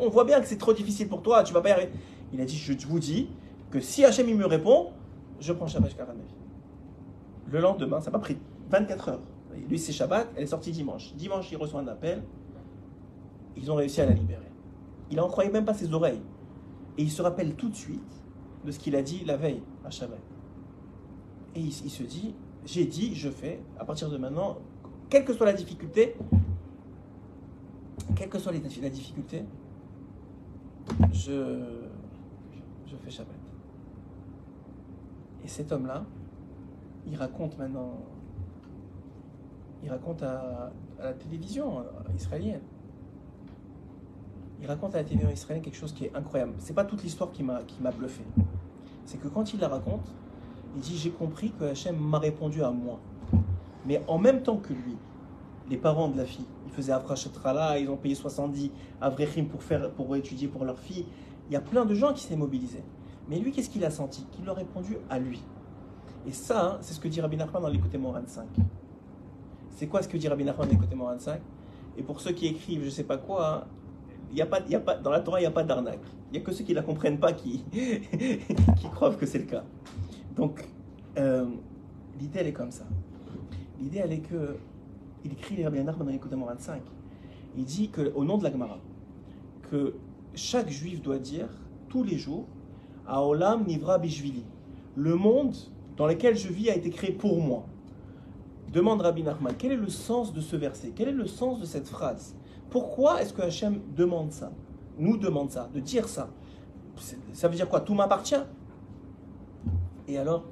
[0.00, 1.92] On voit bien que c'est trop difficile pour toi, tu vas pas y arriver.
[2.32, 3.28] Il a dit Je vous dis
[3.70, 4.90] que si Hachem me répond,
[5.40, 6.10] je prends Shabbat jusqu'à de.
[7.50, 8.36] Le lendemain, ça m'a pris
[8.70, 9.20] 24 heures.
[9.68, 11.14] Lui, c'est Shabbat, elle est sortie dimanche.
[11.14, 12.22] Dimanche, il reçoit un appel.
[13.56, 14.50] Ils ont réussi à la libérer.
[15.10, 16.22] Il n'en croyait même pas ses oreilles.
[16.98, 18.00] Et il se rappelle tout de suite
[18.64, 20.18] de ce qu'il a dit la veille à Shabbat.
[21.54, 22.34] Et il se dit
[22.64, 24.58] J'ai dit, je fais, à partir de maintenant,
[25.08, 26.16] quelle que soit la difficulté,
[28.16, 29.44] quelle que soit la difficulté,
[31.12, 31.64] je,
[33.02, 33.34] fais Shabbat.
[35.44, 36.04] Et cet homme-là,
[37.06, 37.98] il raconte maintenant,
[39.82, 41.84] il raconte à, la télévision
[42.16, 42.62] israélienne,
[44.60, 46.54] il raconte à la télévision israélienne quelque chose qui est incroyable.
[46.58, 48.22] C'est pas toute l'histoire qui m'a qui m'a bluffé.
[49.04, 50.14] C'est que quand il la raconte,
[50.76, 52.98] il dit j'ai compris que Hachem m'a répondu à moi.
[53.86, 54.96] Mais en même temps que lui,
[55.68, 58.70] les parents de la fille, ils faisaient Afrachetrala, ils ont payé 70
[59.00, 61.06] Avrechim pour faire pour étudier pour leur fille.
[61.48, 62.82] Il y a plein de gens qui s'est mobilisés.
[63.28, 64.24] Mais lui, qu'est-ce qu'il a senti?
[64.32, 65.42] Qu'il a répondu à lui.
[66.26, 68.46] Et ça, hein, c'est ce que dit Rabbi Nachman dans l'écouté Moran 5.
[69.70, 71.40] C'est quoi ce que dit Rabbi Nachman dans l'écouté Moran 5
[71.98, 73.64] Et pour ceux qui écrivent, je sais pas quoi, hein,
[74.32, 76.00] y a pas, y a pas, dans la Torah, il n'y a pas d'arnaque.
[76.30, 79.38] Il n'y a que ceux qui ne la comprennent pas qui, qui croient que c'est
[79.38, 79.64] le cas.
[80.34, 80.64] Donc,
[81.18, 81.46] euh,
[82.18, 82.84] l'idée, elle est comme ça.
[83.84, 84.56] L'idée, elle est que,
[85.26, 86.80] il écrit Nachman dans l'écoute Moran 5.
[87.54, 88.78] Il dit que, au nom de la Gemara,
[89.70, 89.94] que
[90.34, 91.48] chaque juif doit dire
[91.90, 92.46] tous les jours
[93.06, 94.42] Aolam Nivra Bishvili.
[94.96, 95.54] Le monde
[95.98, 97.66] dans lequel je vis a été créé pour moi.
[98.72, 100.92] Demande Rabbi Nachman, quel est le sens de ce verset?
[100.96, 102.34] Quel est le sens de cette phrase?
[102.70, 104.50] Pourquoi est-ce que Hachem demande ça?
[104.98, 106.30] Nous demande ça, de dire ça
[107.34, 107.80] Ça veut dire quoi?
[107.80, 108.42] Tout m'appartient
[110.08, 110.42] Et alors,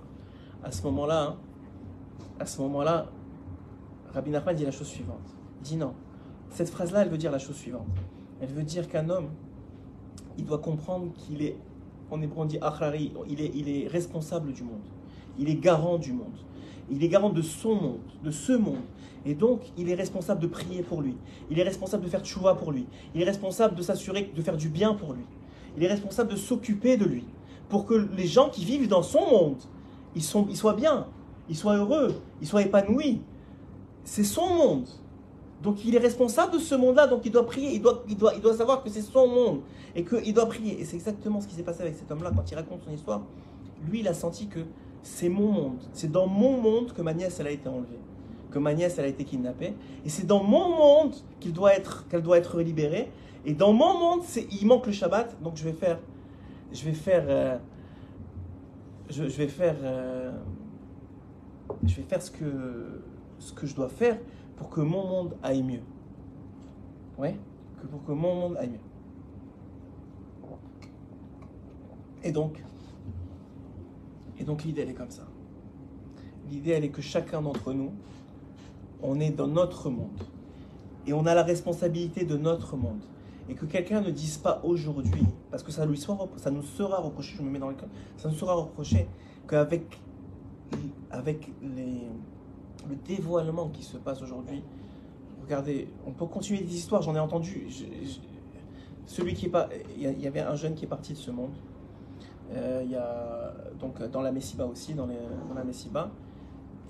[0.63, 1.37] à ce moment-là, hein,
[2.39, 3.07] à ce moment-là,
[4.15, 5.37] Rabbi Nachman dit la chose suivante.
[5.61, 5.95] Il dit non.
[6.51, 7.87] Cette phrase-là, elle veut dire la chose suivante.
[8.41, 9.31] Elle veut dire qu'un homme,
[10.37, 11.57] il doit comprendre qu'il est,
[12.11, 12.59] en hébreu on dit
[13.29, 14.83] il est, responsable du monde.
[15.39, 16.37] Il est garant du monde.
[16.91, 18.83] Il est garant de son monde, de ce monde.
[19.25, 21.17] Et donc, il est responsable de prier pour lui.
[21.51, 22.87] Il est responsable de faire tchouva pour lui.
[23.15, 25.25] Il est responsable de s'assurer de faire du bien pour lui.
[25.77, 27.25] Il est responsable de s'occuper de lui.
[27.69, 29.57] Pour que les gens qui vivent dans son monde,
[30.15, 31.07] ils soient bien,
[31.49, 33.23] ils soient heureux, ils soient épanouis.
[34.05, 34.89] C'est son monde.
[35.63, 38.91] Donc il est responsable de ce monde-là, donc il doit prier, il doit, savoir que
[38.91, 39.61] c'est son monde
[39.95, 40.81] et qu'il doit prier.
[40.81, 43.23] Et c'est exactement ce qui s'est passé avec cet homme-là quand il raconte son histoire.
[43.89, 44.61] Lui, il a senti que
[45.03, 45.79] c'est mon monde.
[45.93, 47.99] C'est dans mon monde que ma nièce, a été enlevée,
[48.51, 49.75] que ma nièce, a été kidnappée.
[50.05, 53.11] Et c'est dans mon monde qu'elle doit être libérée.
[53.45, 55.99] Et dans mon monde, il manque le Shabbat, donc je vais faire,
[56.73, 57.59] je vais faire, euh,
[59.11, 60.33] je, je vais faire, euh,
[61.85, 62.45] je vais faire ce que,
[63.43, 64.19] ce que je dois faire
[64.57, 65.83] pour que mon monde aille mieux.
[67.19, 67.37] Ouais,
[67.81, 68.79] que pour que mon monde aille mieux.
[72.25, 72.63] Et donc,
[74.39, 75.27] et donc l'idée elle est comme ça.
[76.51, 77.91] L'idée elle est que chacun d'entre nous,
[79.03, 80.23] on est dans notre monde
[81.07, 83.03] et on a la responsabilité de notre monde.
[83.49, 87.01] Et que quelqu'un ne dise pas aujourd'hui, parce que ça, lui soit, ça nous sera
[87.01, 89.09] reproché, je me mets dans le cas, ça nous sera reproché
[89.49, 89.99] qu'avec
[91.11, 92.07] avec les,
[92.89, 94.63] le dévoilement qui se passe aujourd'hui,
[95.43, 97.69] regardez, on peut continuer des histoires, j'en ai entendu.
[99.07, 101.55] celui qui est pas, il y, avait un jeune qui est parti de ce monde.
[102.53, 105.17] Euh, il y a donc dans la Messiba aussi, dans, les-.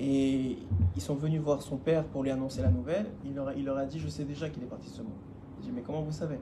[0.01, 0.59] Et
[0.97, 3.07] ils sont venus voir son père pour lui annoncer la nouvelle.
[3.25, 5.13] Il leur a, dit Je sais déjà qu'il est parti de ce monde.
[5.59, 6.39] Il dit Mais comment vous savez?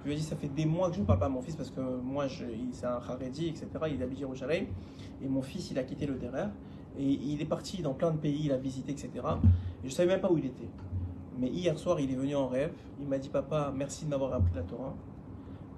[0.00, 1.40] Je lui ai dit Ça fait des mois que je ne parle pas à mon
[1.40, 2.26] fils parce que moi,
[2.72, 3.68] c'est un Haredi, etc.
[3.92, 4.66] Il habite Jérusalem.
[5.22, 6.50] Et mon fils, il a quitté le derrière.
[6.98, 9.10] Et il est parti dans plein de pays, il a visité, etc.
[9.82, 10.68] Et je savais même pas où il était.
[11.38, 12.72] Mais hier soir, il est venu en rêve.
[13.00, 14.94] Il m'a dit Papa, merci de m'avoir appris la Torah.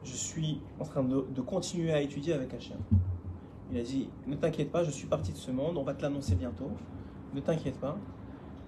[0.05, 2.77] Je suis en train de, continuer à étudier avec Hachem.
[3.73, 6.03] Il a dit Ne t'inquiète pas, je suis parti de ce monde, on va te
[6.03, 6.71] l'annoncer bientôt.
[7.35, 7.97] Ne t'inquiète pas.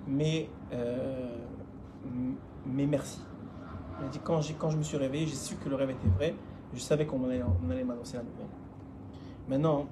[0.06, 1.28] Mais, euh,
[2.66, 3.20] mais merci.
[4.00, 6.08] Il a dit quand, quand je me suis réveillé, j'ai su que le rêve était
[6.08, 6.34] vrai.
[6.72, 8.46] Je savais qu'on allait, on allait m'annoncer la nouvelle.
[9.48, 9.86] Maintenant,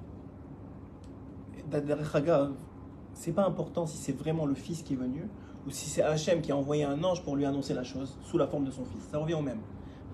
[3.13, 5.27] C'est pas important si c'est vraiment le fils qui est venu
[5.65, 8.37] ou si c'est Hachem qui a envoyé un ange pour lui annoncer la chose sous
[8.37, 9.03] la forme de son fils.
[9.11, 9.59] Ça revient au même.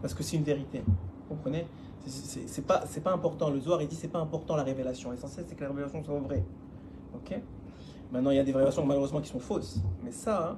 [0.01, 0.83] Parce que c'est une vérité.
[0.85, 1.67] Vous comprenez?
[2.05, 3.49] C'est- pas, pas important.
[3.49, 5.11] Le Zohar, il dit c'est pas important la révélation.
[5.11, 6.43] L'essentiel, c'est que la révélation soit vraie.
[7.15, 7.39] Ok?
[8.11, 9.79] Maintenant, il y a des révélations malheureusement qui sont fausses.
[10.03, 10.57] Mais ça, hein,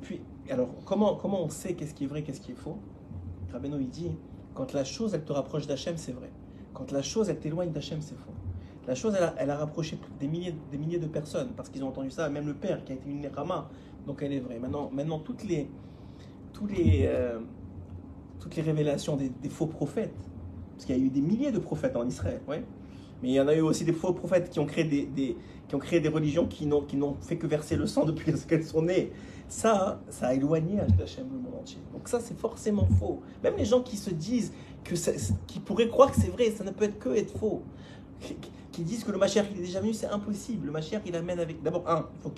[0.00, 0.20] puis,
[0.50, 2.78] alors, comment, comment on sait qu'est-ce qui est vrai, qu'est-ce qui est faux?
[3.52, 4.12] Rabbeinu, il dit
[4.54, 6.30] quand la chose, elle te rapproche d'Hachem, c'est vrai.
[6.72, 8.32] Quand la chose, elle t'éloigne d'Hachem, c'est faux.
[8.88, 12.10] La chose, elle a, rapproché des milliers, des milliers de personnes parce qu'ils ont entendu
[12.10, 13.68] ça, même le père qui a été une Nechama,
[14.06, 14.58] donc elle est vraie.
[14.58, 15.68] Maintenant, maintenant toutes, les,
[16.54, 17.38] tous les, euh,
[18.40, 20.14] toutes les révélations des, faux prophètes,
[20.72, 22.64] parce qu'il y a eu des milliers de prophètes en Israël, ouais.
[23.22, 25.36] mais il y en a eu aussi des faux prophètes qui ont créé des,
[25.68, 28.32] qui ont créé des religions qui n'ont, qui n'ont fait que verser le sang depuis
[28.48, 29.12] qu'elles sont nées.
[29.48, 31.78] Ça, ça a éloigné Hachem le monde entier.
[31.92, 33.20] Donc ça, c'est forcément faux.
[33.44, 35.12] Même les gens qui se disent que ça-
[35.46, 37.62] qui pourraient croire que c'est vrai, ça ne peut être que être faux.
[38.78, 40.66] Qui, qui qui disent que le Mashiach il est déjà venu, c'est impossible.
[40.66, 41.60] Le Mashiach il amène avec.
[41.64, 42.32] D'abord, un, il faut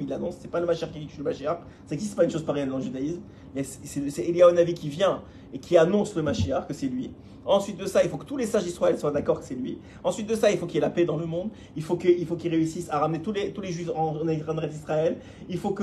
[0.00, 0.36] il l'annonce.
[0.40, 1.58] C'est pas le Mashiach qui dit que je suis le Mashiach.
[1.86, 3.20] Ça n'existe pas une chose pareille dans le judaïsme.
[3.62, 5.22] C'est Eliyahu qui vient
[5.52, 7.10] et qui annonce le Mashiach, que c'est lui.
[7.44, 9.76] Ensuite de ça, il faut que tous les sages d'Israël soient d'accord que c'est lui.
[10.02, 11.50] Ensuite de ça, il faut qu'il y ait la paix dans le monde.
[11.76, 15.18] Il faut qu'il faut qu'il réussisse à ramener tous les, tous les juifs en, Israël.
[15.50, 15.82] Il faut que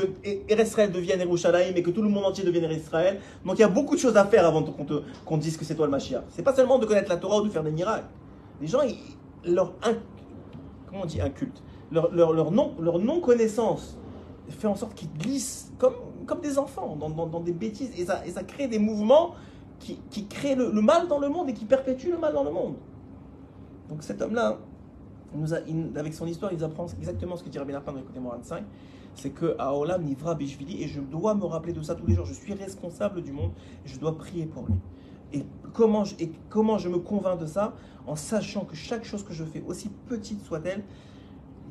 [0.49, 3.19] Israël devienne Yerushalayim et que tout le monde entier devienne Israël.
[3.45, 4.85] Donc il y a beaucoup de choses à faire avant qu'on
[5.37, 6.23] te dise que c'est toi le Mashiach.
[6.29, 8.07] C'est pas seulement de connaître la Torah ou de faire des miracles.
[8.61, 8.79] Les gens,
[9.45, 9.73] leur
[10.87, 11.61] comment on dit inculte,
[11.91, 13.21] leur, leur, leur non, leur non
[14.49, 15.93] fait en sorte qu'ils glissent comme,
[16.25, 19.35] comme des enfants dans, dans- dans des bêtises et ça, et ça crée des mouvements
[19.79, 22.43] qui, qui créent le, le mal dans le monde et qui perpétuent le mal dans
[22.43, 22.73] le monde.
[23.89, 24.57] Donc cet homme-là,
[25.95, 28.63] avec son histoire, il apprend exactement ce que dit Rabbi Nachman dans l'écouté 25,
[29.15, 32.25] c'est que Aolam Nivra Bishvili, et je dois me rappeler de ça tous les jours,
[32.25, 33.51] je suis responsable du monde,
[33.85, 34.75] et je dois prier pour lui.
[35.33, 37.73] Et comment, je, me convainc de ça
[38.07, 40.83] En sachant que chaque chose que je fais, aussi petite soit-elle,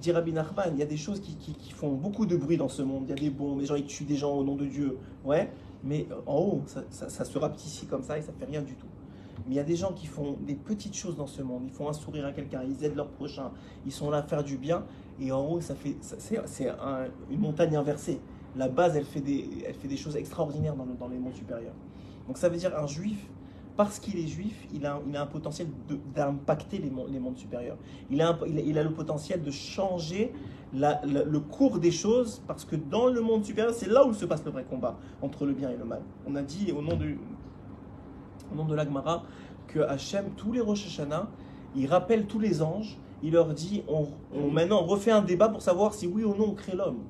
[0.01, 1.37] dit Rabbi Nachman, il y a des choses qui,
[1.73, 3.85] font beaucoup de bruit dans ce monde, il y a des bombes, les gens ils
[3.85, 5.51] tuent des gens au nom de Dieu, ouais,
[5.83, 8.63] mais euh, en haut, ça, ça, ça se rapetit comme ça et ça fait rien
[8.63, 8.87] du tout.
[9.47, 11.63] Mais il y a des gens qui font des petites choses dans ce monde.
[11.65, 13.51] Ils font un sourire à quelqu'un, ils aident leur prochain,
[13.87, 14.85] ils sont là à faire du bien.
[15.21, 18.21] Et en haut, ça fait, c'est, c'est un- une montagne inversée.
[18.57, 19.49] La base, elle fait des,
[19.83, 21.75] des choses extraordinaires dans les mondes supérieurs.
[22.27, 23.27] Donc ça veut dire un juif,
[23.79, 25.69] parce qu'il est juif, il a, il a un potentiel
[26.15, 27.79] d'impacter les, mon- les mondes supérieurs.
[28.11, 30.33] Il a, un- il a, il a le potentiel de changer
[30.75, 34.13] la- la- le cours des choses, parce que dans le monde supérieur, c'est là où
[34.13, 36.03] se passe le vrai combat entre le bien et le mal.
[36.27, 37.21] On a dit au nom du,
[38.53, 39.23] au nom de l'Agmara
[39.69, 41.29] que Hachem, tous les Rosh Hashanah,
[41.77, 45.49] il rappelle tous les anges, il leur dit on, on- maintenant on refait un débat
[45.49, 47.05] pour savoir si oui ou non on crée l'homme.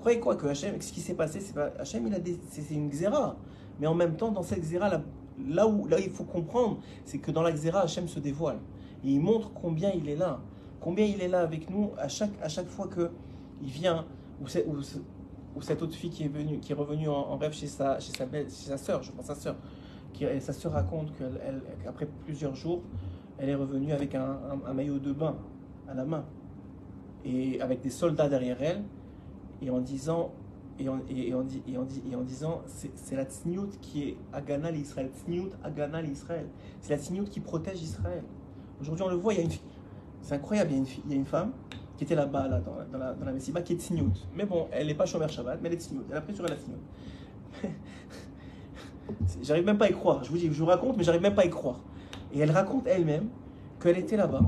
[0.00, 2.74] Croyez quoi que Hachem, ce qui s'est passé, c'est pas Hachem, il a des- c'est
[2.74, 3.36] une xéra.
[3.80, 5.02] Mais en même temps, dans cette xéra, là,
[5.48, 8.58] là où là, il faut comprendre, c'est que dans la xéra, Hachem se dévoile.
[9.04, 10.40] Et il montre combien il est là.
[10.80, 13.10] Combien il est là avec nous à chaque, à chaque fois que
[13.62, 14.04] il vient,
[14.40, 14.48] ou,
[15.62, 18.26] cette autre fille qui est, venue, qui est revenue en, rêve chez sa, chez sa,
[18.26, 19.56] belle, chez sa soeur, je pense sa soeur,
[20.12, 21.12] qui, sa sœur raconte
[21.82, 22.82] qu'après plusieurs jours,
[23.38, 24.38] elle est revenue avec un
[24.74, 25.36] maillot de bain
[25.88, 26.24] à la main
[27.24, 28.82] et avec des soldats derrière elle
[29.62, 30.32] et en disant
[30.78, 30.88] et
[31.34, 36.46] en, disant c'est la tsniout qui est Agana l'Israël tsniout Agana l'Israël
[36.80, 38.22] c'est la tsniout qui protège Israël.
[38.80, 39.60] Aujourd'hui on le voit il y a une fille.
[40.22, 41.52] C'est incroyable il y a une, fille- il y a une femme
[41.96, 44.86] qui était là-bas là, dans, la- dans la, Messiba qui est tsniout mais bon elle
[44.88, 46.78] n'est pas chômeur Shabbat mais elle est tsniout elle a pris sur la tsniout
[49.42, 50.24] J'arrive même pas à y croire.
[50.24, 51.80] Je vous dis, je vous raconte, mais j'arrive même pas à y croire.
[52.32, 53.28] Et elle raconte elle-même
[53.80, 54.42] qu'elle était là-bas.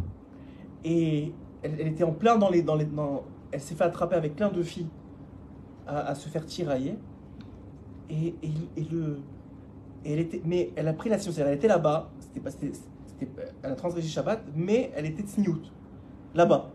[0.84, 3.22] Et elle, elle était en plein dans les, dans les, dans-
[3.52, 4.88] elle s'est fait attraper avec plein de filles
[5.88, 6.98] à, se faire tirailler.
[8.10, 9.20] Et, et, le,
[10.04, 11.38] et elle était, mais elle a pris la science.
[11.38, 12.10] Elle était là-bas.
[12.20, 12.72] C'était pas, c'était-
[13.62, 15.60] elle a transgressé Shabbat, mais elle était tsniout
[16.34, 16.70] là-bas.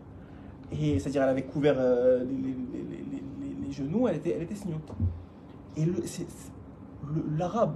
[0.72, 4.06] Et c'est-à-dire, elle avait couvert euh, les, les- les- les- genoux.
[4.06, 4.80] Elle était, elle était tsniout.
[5.76, 5.94] Et le,
[7.36, 7.74] l'arabe,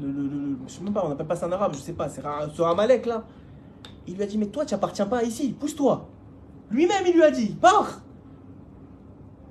[0.00, 2.08] le, le, je sais même pas, on appelle pas ça un arabe, je sais pas,
[2.08, 3.24] c'est ce Ramalek là.
[4.06, 6.08] Il lui a dit, mais toi, tu appartiens pas ici, pousse-toi.
[6.70, 8.02] Lui-même, il lui a dit, pars.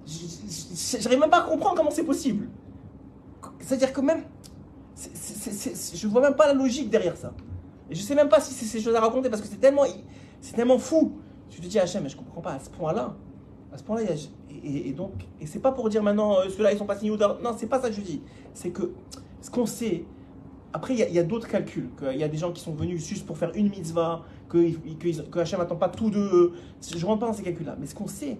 [0.05, 2.49] J'arrive même pas à comprendre comment c'est possible.
[3.59, 4.23] C'est-à-dire que même,
[4.95, 7.33] je vois même pas la logique derrière ça.
[7.89, 9.83] Et je sais même pas si c'est ces choses à raconter parce que c'est tellement,
[10.41, 11.13] c'est tellement fou.
[11.49, 13.15] Tu te dis, Hachem, mais je comprends pas à ce point-là.
[13.71, 14.29] À ce point-là, il
[14.63, 17.17] et, donc, et c'est pas pour dire maintenant, euh, ceux-là, ils sont pas signés ou.
[17.17, 18.21] Non, c'est pas ça que je dis.
[18.53, 18.91] C'est que
[19.41, 20.05] ce qu'on sait,
[20.73, 21.89] après, il y a, il d'autres calculs.
[21.97, 25.29] qu'il y a des gens qui sont venus juste pour faire une mitzvah, que, que,
[25.29, 26.53] que Hachem n'attend pas tout de.
[26.81, 27.77] Je rentre pas dans ces calculs-là.
[27.79, 28.37] Mais ce qu'on sait,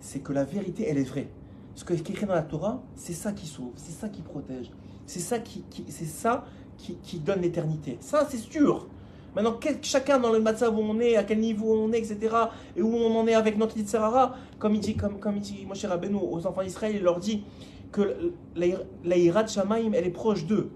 [0.00, 1.28] c'est que la vérité, elle est vraie.
[1.74, 4.70] Ce qui est écrit dans la Torah, c'est ça qui sauve, c'est ça qui protège,
[5.06, 6.46] c'est ça qui, c'est ça
[6.78, 7.98] qui, donne l'éternité.
[8.00, 8.88] Ça, c'est sûr.
[9.34, 12.34] Maintenant, chacun dans le matzah où on est, à quel niveau on est, etc.,
[12.74, 15.66] et où on en est avec notre Yitzhara, comme il dit, comme, comme il dit
[15.66, 17.44] Moshe Rabbeinu aux enfants d'Israël, il leur dit
[17.92, 19.46] que la, Hirat
[19.94, 20.70] elle est proche d'eux.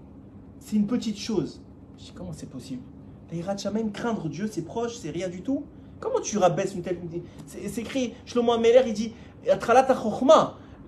[0.59, 1.61] C'est une petite chose.
[1.97, 2.83] Je dis, comment c'est possible?
[3.31, 3.55] La
[3.93, 5.63] craindre Dieu, c'est proche, c'est rien du tout?
[6.01, 6.97] Comment tu rabaisses une telle.
[7.45, 9.13] C'est écrit, Shlomo Ameler, il dit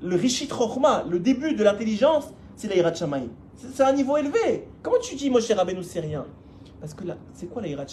[0.02, 3.28] le Rishit Chochma, le début de l'intelligence, c'est la Hirat Shamaim.
[3.56, 4.68] C'est un niveau élevé.
[4.82, 6.26] Comment tu dis Moshe Rabbeinu, c'est rien?
[6.82, 7.86] Parce que là, c'est quoi la Hirat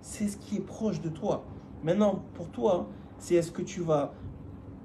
[0.00, 1.44] C'est ce qui est proche de toi.
[1.84, 2.88] Maintenant, pour toi,
[3.18, 4.12] c'est est-ce que tu vas,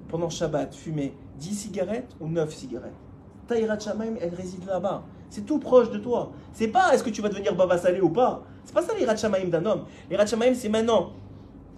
[0.08, 2.92] pendant Shabbat, fumer 10 cigarettes ou 9 cigarettes?
[3.48, 5.02] Ta Hirat Shamaim, elle réside là-bas.
[5.30, 6.30] C'est tout proche de toi.
[6.52, 8.44] C'est pas est-ce que tu vas devenir Baba Salé ou pas?
[8.64, 9.84] C'est pas ça l'Hirat Shamaim d'un homme.
[10.10, 11.12] L'Hirat Shamaim, c'est maintenant.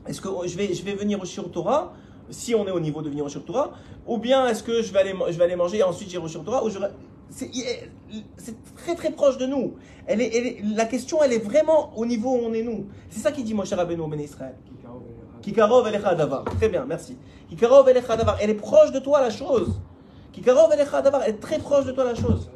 [0.06, 1.92] Est-ce que je vais, je vais venir au Shir Torah
[2.30, 3.72] si on est au niveau de venir au Shir Torah,
[4.06, 6.28] ou bien est-ce que je vais aller, je vais aller manger et ensuite j'irai au
[6.28, 6.62] Shir Torah,
[7.30, 7.50] c'est
[8.76, 9.74] très très proche de nous.
[10.76, 12.86] La question, elle est vraiment au niveau où on est nous.
[13.08, 14.54] C'est ça qui dit Moshe Rabbeinu au Ben Israël.
[15.42, 16.44] Kikarov elecha davar.
[16.44, 17.18] Très bien, merci.
[17.50, 18.38] Kikarov elecha davar.
[18.40, 19.80] Elle est proche de toi la chose.
[20.32, 21.22] Kikarov elecha davar.
[21.24, 22.50] Elle est très proche de toi la chose.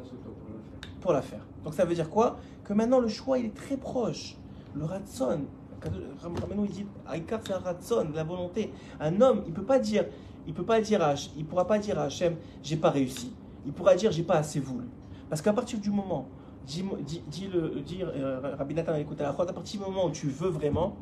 [1.01, 1.45] Pour la faire.
[1.63, 2.37] Donc ça veut dire quoi?
[2.63, 4.37] Que maintenant le choix il est très proche.
[4.75, 5.41] Le ratson.
[5.81, 8.71] Rameno il dit Aïkar c'est un ratson, la volonté.
[8.99, 10.05] Un homme, il peut pas dire,
[10.47, 13.33] il peut pas dire à, il pourra pas dire à Hachem, j'ai pas réussi.
[13.65, 14.85] Il pourra dire, j'ai pas assez voulu.
[15.29, 16.27] Parce qu'à partir du moment,
[16.65, 20.11] dit, dit, dit le, dit, euh, Rabbi Nathan écoute à à partir du moment où
[20.11, 20.95] tu veux vraiment,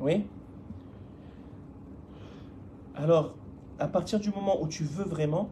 [0.00, 0.26] oui,
[2.94, 3.34] alors
[3.78, 5.50] à partir du moment où tu veux vraiment,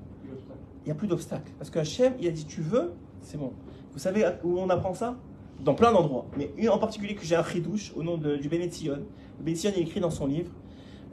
[0.82, 1.52] il n'y a plus d'obstacle.
[1.58, 3.52] Parce que Hachem, il a dit, tu veux, c'est bon.
[3.92, 5.16] Vous savez où on apprend ça?
[5.64, 6.26] Dans plein d'endroits.
[6.36, 8.94] Mais en particulier que j'ai un chidouche au nom de, du Bénétion.
[9.38, 10.50] Le Bénétion, il écrit dans son livre,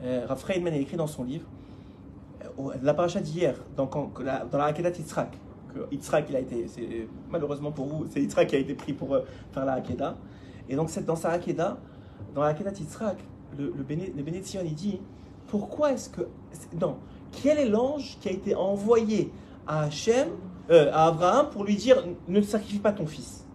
[0.03, 1.45] euh, Rav Friedman, il écrit dans son livre,
[2.59, 3.89] euh, la paracha d'hier, dans,
[4.23, 6.65] la- dans la que il a été,
[7.29, 9.21] malheureusement pour vous, c'est Yitzhak qui a été pris pour euh,
[9.51, 10.17] faire la Hakeda.
[10.69, 11.77] Et donc, dans sa Hakeda,
[12.33, 13.17] dans la Hakedat Yitzhak,
[13.57, 14.99] le, le, Béné, le Bénétion, il dit
[15.47, 16.21] pourquoi est-ce que.
[16.79, 16.97] Non,
[17.31, 19.31] quel est l'ange qui a été envoyé
[19.65, 20.29] à Hachem,
[20.69, 23.46] euh, à Abraham, pour lui dire ne sacrifie pas ton fils?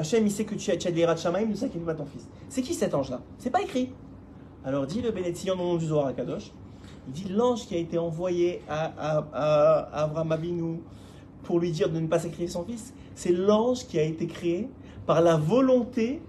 [0.00, 2.26] Hachem, il sait que tu as, tu as de Shamaim, ne sacrifie pas ton fils.
[2.48, 3.20] C'est qui cet ange-là?
[3.36, 3.92] C'est pas écrit.
[4.64, 6.52] Alors dit le Bénétion au nom du Zohar à Kadosh,
[7.06, 8.92] il dit l'ange qui a été envoyé à,
[9.34, 10.80] à, Abraham Avinu
[11.42, 14.70] pour lui dire de ne pas sacrifier son fils, c'est l'ange qui a été créé
[15.04, 16.22] par la volonté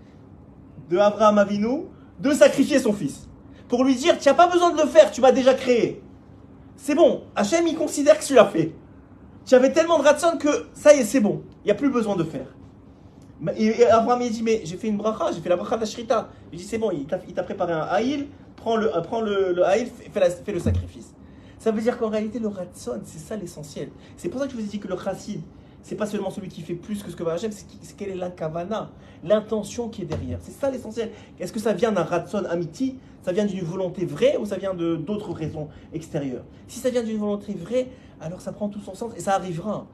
[0.90, 1.84] de Abraham Avinu
[2.20, 3.30] de sacrifier son fils.
[3.70, 6.04] Pour lui dire, tu n'as pas besoin de le faire, tu m'as déjà créé.
[6.76, 8.74] C'est bon, Hachem il considère que tu l'as fait.
[9.46, 11.90] Tu avais tellement de ratson que ça y est, c'est bon, il n'y a plus
[11.90, 12.48] besoin de faire.
[13.58, 15.88] Et Abraham il dit, mais j'ai fait une bracha, j'ai fait la bracha de la
[15.88, 16.30] shrita.
[16.52, 19.64] Il dit, c'est bon, il t'a préparé un haïl, prends le, euh, prends le, le
[19.66, 21.14] haïl, fais, la- fais le sacrifice.
[21.58, 23.90] Ça veut dire qu'en réalité, le ratson, c'est ça l'essentiel.
[24.18, 25.42] C'est pour ça que je vous ai dit que le chassid,
[25.84, 28.16] c'est pas seulement celui qui fait plus que ce que va Hachem, c'est quelle est
[28.16, 28.92] l'inkavana,
[29.24, 30.38] l'intention qui est derrière.
[30.42, 31.10] C'est ça l'essentiel.
[31.40, 34.76] Est-ce que ça vient d'un ratson amiti Ça vient d'une volonté vraie ou ça vient
[34.76, 36.44] d'autres raisons extérieures?
[36.68, 37.88] Si ça vient d'une volonté vraie,
[38.20, 39.88] alors ça prend tout son sens et ça arrivera.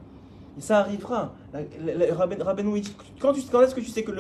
[0.58, 1.34] Et ça arrivera.
[1.54, 2.82] Rabbeinu,
[3.20, 4.12] quand, quand est-ce que tu sais que,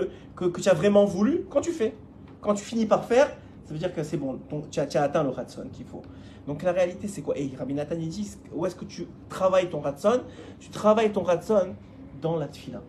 [0.59, 1.95] tu as vraiment voulu Quand tu fais.
[2.41, 3.27] Quand tu finis par faire,
[3.65, 4.39] ça veut dire que c'est bon,
[4.71, 6.03] tu, as, atteint le ratson qu'il faut.
[6.45, 7.37] Donc la réalité, c'est quoi?
[7.37, 10.21] Et Rabbi Nathan, dit, où est-ce que tu travailles ton ratson
[10.59, 11.75] Tu travailles ton ratson
[12.21, 12.81] dans la tfila.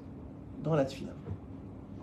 [0.63, 1.13] Dans la tfila.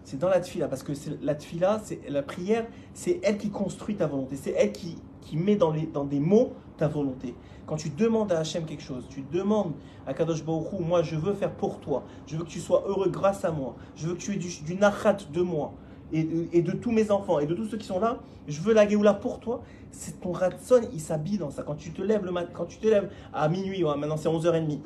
[0.03, 0.91] C'est dans la tfila, parce que
[1.21, 4.35] la tfila, c'est la prière, c'est elle qui construit ta volonté.
[4.35, 7.35] C'est elle qui, qui met dans, les, dans des mots ta volonté.
[7.65, 9.73] Quand tu demandes à Hachem quelque chose, tu demandes
[10.05, 13.09] à Kadosh Baruch moi je veux faire pour toi, je veux que tu sois heureux
[13.09, 15.73] grâce à moi, je veux que tu aies du, du de moi
[16.13, 18.73] et, et de tous mes enfants et de tous ceux qui sont là, je veux
[18.73, 19.63] la Géoula pour toi.
[19.91, 21.63] C'est ton ratson, il s'habille dans ça.
[21.63, 24.79] Quand tu te lèves le matin, quand tu te lèves à minuit, maintenant c'est 11h30,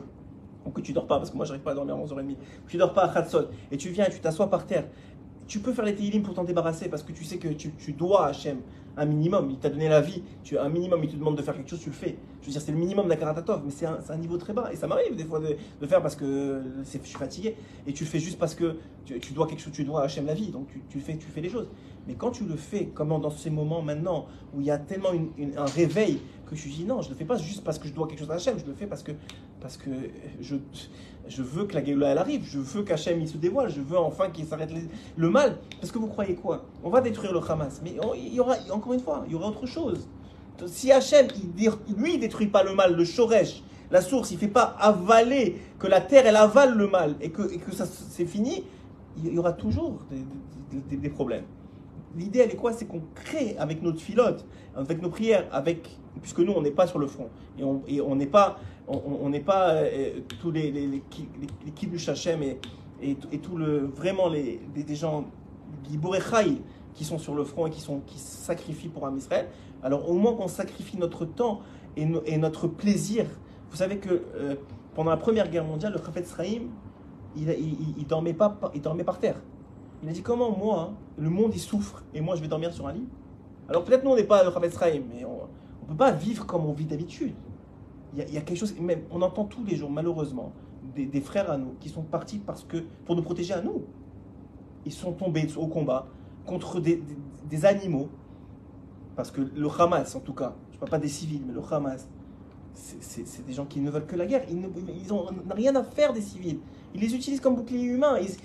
[0.65, 2.35] ou que tu dors pas, parce que moi j'arrive pas à dormir à 11h30,
[2.67, 4.85] tu dors pas à Khatson, et tu viens et tu t'assois par terre,
[5.49, 8.27] tu peux faire les Tehillim pour t'en débarrasser, parce que tu sais que tu, dois
[8.27, 8.59] à Hachem
[8.97, 11.55] un minimum, il t'a donné la vie, tu un minimum, il te demande de faire
[11.55, 12.17] quelque chose, tu le fais.
[12.41, 14.87] Je veux dire, c'est le minimum d'Akaratatov, mais c'est un, niveau très bas, et ça
[14.87, 17.55] m'arrive des fois de, de faire parce que je suis fatigué,
[17.87, 20.03] et tu le fais juste parce que tu, tu dois quelque chose, tu dois à
[20.05, 21.67] Hachem la vie, donc tu, tu fais, tu fais les choses.
[22.09, 25.09] Mais quand tu le fais, comme dans ces moments maintenant où il y a tellement
[25.09, 27.93] un réveil que je dis non, je ne le fais pas juste parce que je
[27.93, 29.11] dois quelque chose à Hachem, je le fais parce que,
[29.61, 29.91] parce que
[30.41, 30.55] je,
[31.27, 33.99] je veux que la Géoula elle arrive, je veux qu'Hachem il se dévoile, je veux
[33.99, 34.71] enfin qu'il s'arrête
[35.17, 35.59] le mal.
[35.79, 36.65] Parce que vous croyez quoi?
[36.83, 39.49] On va détruire le Hamas, mais il y aura, encore une fois, il y aura
[39.49, 40.07] autre chose.
[40.65, 41.27] Si Hachem,
[41.95, 45.85] lui, il détruit pas le mal, le Shoresh, la source, il fait pas avaler, que
[45.85, 48.63] la terre elle avale le mal et que, et que ça c'est fini,
[49.23, 49.99] il y aura toujours
[50.71, 51.45] des problèmes.
[52.17, 52.73] L'idée, elle est quoi?
[52.73, 54.45] C'est qu'on crée avec notre filote,
[54.75, 55.89] avec nos prières, avec
[56.21, 57.63] puisque nous, on n'est pas sur le front et
[58.01, 58.57] on n'est pas,
[58.87, 61.01] on- n'est pas euh, tous les les les,
[61.39, 61.71] les, les
[63.01, 65.25] et, tout le vraiment les des gens
[66.93, 69.47] qui sont sur le front et qui sont qui sacrifient pour Am Israël.
[69.83, 71.61] Alors au moins qu'on sacrifie notre temps
[71.95, 73.25] et, et notre plaisir.
[73.69, 74.55] Vous savez que euh,
[74.95, 76.63] pendant la Première Guerre mondiale, le Chafetz Chaim,
[77.35, 79.39] il, il, il- il dormait pas, il dormait par terre.
[80.01, 82.87] Il a dit comment moi, le monde il souffre et moi je vais dormir sur
[82.87, 83.07] un lit?
[83.67, 85.41] Alors peut-être nous on n'est pas le Chaim, mais on
[85.83, 87.33] ne peut pas vivre comme on vit d'habitude.
[88.15, 90.51] Il y, a, quelque chose, même on entend tous les jours malheureusement
[90.95, 93.83] des, des frères à nous qui sont partis parce que pour nous protéger à nous.
[94.85, 96.07] Ils sont tombés au combat
[96.45, 97.03] contre des,
[97.49, 98.09] des- animaux
[99.15, 101.61] parce que le Hamas en tout cas, je ne parle pas des civils, mais le
[101.69, 102.07] Hamas,
[102.73, 104.43] c'est- des gens qui ne veulent que la guerre.
[104.49, 104.59] Ils
[105.07, 106.59] n'ont rien à faire des civils.
[106.95, 108.17] Ils les utilisent comme bouclier humain.
[108.19, 108.37] Ils-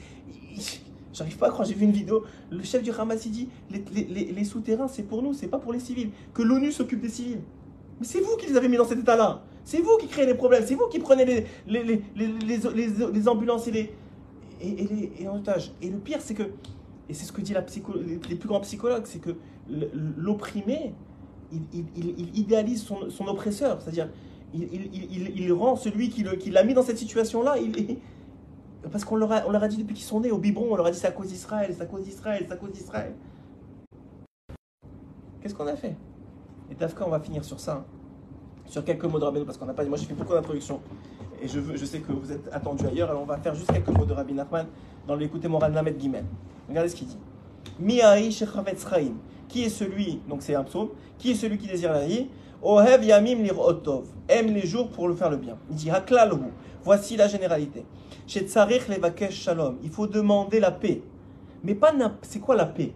[0.56, 0.80] ils-
[1.14, 4.44] J'arrive pas à croire, j'ai vu une vidéo, le chef du Hamas il dit les,
[4.44, 6.10] souterrains c'est pour nous, c'est pas pour les civils.
[6.34, 7.40] Que l'ONU s'occupe des civils.
[8.00, 9.44] Mais c'est vous qui les avez mis dans cet état-là.
[9.64, 10.64] C'est vous qui créez les problèmes.
[10.66, 13.92] C'est vous qui prenez les, ambulances et les,
[14.60, 16.42] et, et le pire c'est que,
[17.08, 17.92] et c'est ce que psycho,
[18.28, 19.36] les, plus grands psychologues, c'est que
[20.16, 20.94] l'opprimé,
[21.52, 24.08] il, idéalise son, oppresseur, c'est-à-dire
[24.52, 27.98] il, rend celui qui l'a mis dans cette situation-là, il-
[28.90, 30.98] parce qu'on leur, a, dit depuis qu'ils sont nés au biberon, on leur a dit
[30.98, 33.14] c'est à cause d'Israël, c'est à cause d'Israël, c'est à cause d'Israël.
[35.40, 35.94] Qu'est-ce qu'on a fait?
[36.70, 37.84] Et Dafka, on va finir sur ça, hein.
[38.66, 40.80] sur quelques mots de Rabbeinu, parce qu'on n'a pas, moi j'ai fait beaucoup d'introductions,
[41.42, 44.06] et je, sais que vous êtes attendus ailleurs, alors on va faire juste quelques mots
[44.06, 44.66] de Rabbi Nachman
[45.06, 46.24] dans l'écouter Moral Named Gimel.
[46.68, 47.18] Regardez ce qu'il dit.
[47.78, 48.86] Mi'ahi shechavetz.
[49.48, 52.28] Qui est celui, donc c'est un psaume, qui est celui qui désire la vie?
[52.62, 54.06] Ohev yamim lirotov.
[54.26, 55.58] Aime les jours pour le faire le bien.
[55.70, 55.90] Il dit.
[56.82, 57.84] Voici la généralité.
[58.26, 59.76] Shalom.
[59.82, 61.02] Il faut demander la paix.
[61.62, 62.92] Mais pas c'est quoi la paix?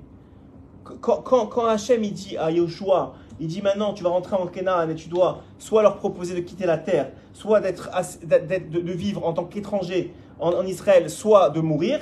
[0.84, 4.46] Quand, quand, quand Hachem il dit à Yoshua, il dit maintenant tu vas rentrer en
[4.46, 9.26] Canaan et tu dois soit leur proposer de quitter la terre, soit de, de vivre
[9.26, 12.00] en tant qu'étranger en, en Israël, soit de mourir,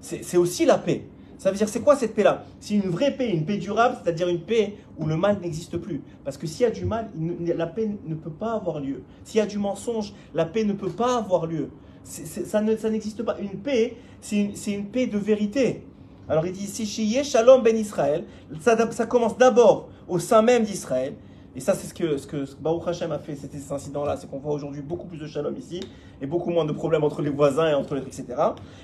[0.00, 1.04] c'est, aussi la paix.
[1.36, 2.44] Ça veut dire c'est quoi cette paix-là?
[2.60, 6.02] C'est une vraie paix, une paix durable, c'est-à-dire une paix où le mal n'existe plus.
[6.24, 7.10] Parce que s'il y a du mal,
[7.44, 9.02] la paix ne peut pas avoir lieu.
[9.24, 11.70] S'il y a du mensonge, la paix ne peut pas avoir lieu.
[12.04, 13.36] Ça, ne, ça n'existe pas.
[13.40, 15.82] Une paix, c'est une, paix de vérité.
[16.28, 18.24] Alors il dit ici, Shiye Shalom ben Israël,
[18.60, 21.14] ça, commence d'abord au sein même d'Israël.
[21.56, 24.30] Et ça, c'est ce que, ce que Baruch Hashem a fait, c'était cet incident-là, c'est
[24.30, 25.80] qu'on voit aujourd'hui beaucoup plus de shalom ici,
[26.20, 28.26] et beaucoup moins de problèmes entre les voisins et entre les etc.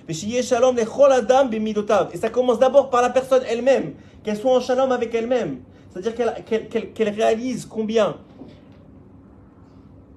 [0.09, 0.77] Mais Shalom.
[0.79, 3.93] Et ça commence d'abord par la personne elle-même,
[4.25, 5.59] qu'elle soit en shalom avec elle-même.
[5.91, 6.15] C'est-à-dire
[6.95, 8.17] qu'elle réalise combien.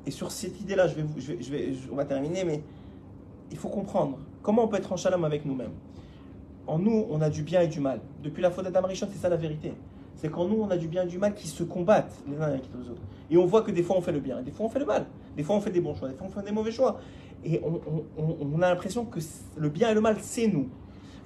[0.08, 2.62] Et sur cette idée-là, je vais, je vais, je vais, on va terminer, mais
[3.52, 5.74] il faut comprendre comment on peut être en shalom avec nous-mêmes.
[6.68, 8.02] En nous, on a du bien et du mal.
[8.24, 9.74] Depuis la faute d'Adam Rishon, c'est ça la vérité.
[10.16, 12.48] C'est qu'en nous, on a du bien et du mal qui se combattent les uns
[12.48, 13.02] avec les autres.
[13.30, 14.80] Et on voit que des fois, on fait le bien, et des fois, on fait
[14.80, 15.06] le mal.
[15.36, 17.00] Des fois, on fait des bons choix, des fois, on fait des mauvais choix.
[17.46, 17.62] Et
[18.18, 19.20] on, a l'impression que
[19.56, 20.70] le bien et le mal, c'est nous.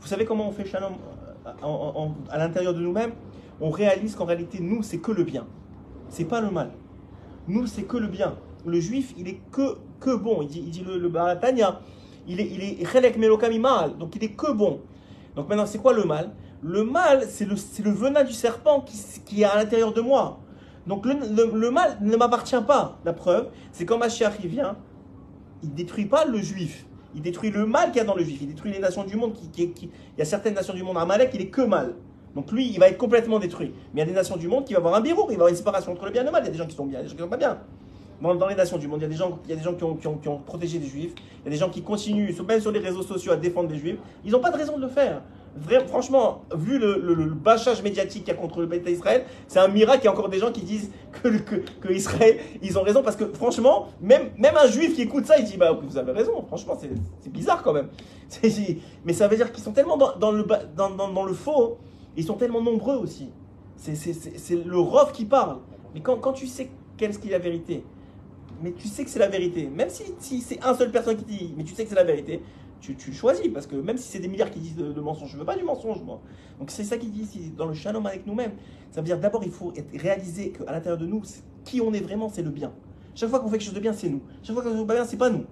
[0.01, 0.93] Vous savez comment on fait shalom
[1.45, 3.13] euh, à l'intérieur de nous-mêmes?
[3.61, 5.47] On réalise qu'en réalité, nous, c'est que le bien.
[6.09, 6.71] C'est pas le mal.
[7.47, 8.35] Nous, c'est que le bien.
[8.65, 10.41] Le juif, il est que, que bon.
[10.41, 11.79] Il dit, le Baratania,
[12.27, 13.97] il est, il est imal.
[13.97, 14.81] donc il est que bon.
[15.35, 16.31] Donc maintenant, c'est quoi le mal?
[16.61, 20.39] Le mal, c'est le, le venin du serpent qui, qui est à l'intérieur de moi.
[20.87, 21.13] Donc le,
[21.53, 22.99] le- mal ne m'appartient pas.
[23.05, 24.75] La preuve, c'est quand Mashiach il vient,
[25.63, 26.85] il détruit pas le juif.
[27.15, 28.39] Il détruit le mal qu'il y a dans le juif.
[28.41, 29.33] Il détruit les nations du monde.
[29.33, 31.95] Qui, qui- il y a certaines nations du monde, Amalek, il est que mal.
[32.35, 33.73] Donc lui, il va être complètement détruit.
[33.93, 35.43] Mais il y a des nations du monde qui vont avoir un birour, il va
[35.43, 36.41] avoir une séparation entre le bien et le mal.
[36.43, 37.57] Il y a des gens qui sont bien, des gens qui sont pas bien.
[38.21, 39.73] Dans, les nations du monde, il y a des gens, il y a des gens
[39.73, 41.13] qui, ont, qui ont- protégé les juifs.
[41.39, 43.79] Il y a des gens qui continuent, même sur les réseaux sociaux, à défendre les
[43.79, 43.97] juifs.
[44.23, 45.23] Ils n'ont pas de raison de le faire.
[45.57, 49.59] Vrai- franchement, vu le, le- bâchage médiatique qu'il y a contre le Beth Israël, c'est
[49.59, 52.83] un miracle qu'il y a encore des gens qui disent que, que, Israël, ils ont
[52.83, 53.01] raison.
[53.03, 56.11] Parce que franchement, même, même un juif qui écoute ça, il dit Bah, vous avez
[56.11, 56.43] raison.
[56.47, 56.77] Franchement,
[57.19, 57.87] c'est bizarre quand même.
[59.05, 60.45] Mais ça veut dire qu'ils sont tellement dans, le,
[60.77, 61.79] dans, le faux,
[62.15, 63.29] ils sont tellement nombreux aussi.
[63.75, 65.57] C'est- le rof qui parle.
[65.93, 67.83] Mais quand, quand tu sais qu'est-ce qui est la vérité,
[68.61, 71.53] mais tu sais que c'est la vérité, même si, c'est un seul personne qui dit,
[71.57, 72.41] mais tu sais que c'est la vérité,
[72.79, 75.45] tu, choisis, parce que même si c'est des milliards qui disent de, mensonges, je veux
[75.45, 76.19] pas du mensonge, moi.
[76.59, 78.53] Donc c'est ça qu'il dit dans le shalom avec nous-mêmes.
[78.89, 81.21] Ça veut dire d'abord, il faut être- réaliser qu'à l'intérieur de nous,
[81.63, 82.71] qui on est vraiment, c'est le bien.
[83.13, 84.21] Chaque fois qu'on fait quelque chose de bien, c'est nous.
[84.41, 85.45] Chaque fois qu'on fait quelque bien, c'est pas nous.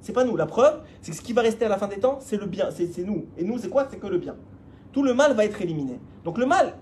[0.00, 0.36] C'est pas nous.
[0.36, 2.46] La preuve, c'est que ce qui va rester à la fin des temps, c'est le
[2.46, 3.24] bien, c'est nous.
[3.36, 3.88] Et nous, c'est quoi?
[3.90, 4.36] C'est que le bien.
[4.92, 5.98] Tout le mal va être éliminé.
[6.24, 6.74] Donc le mal,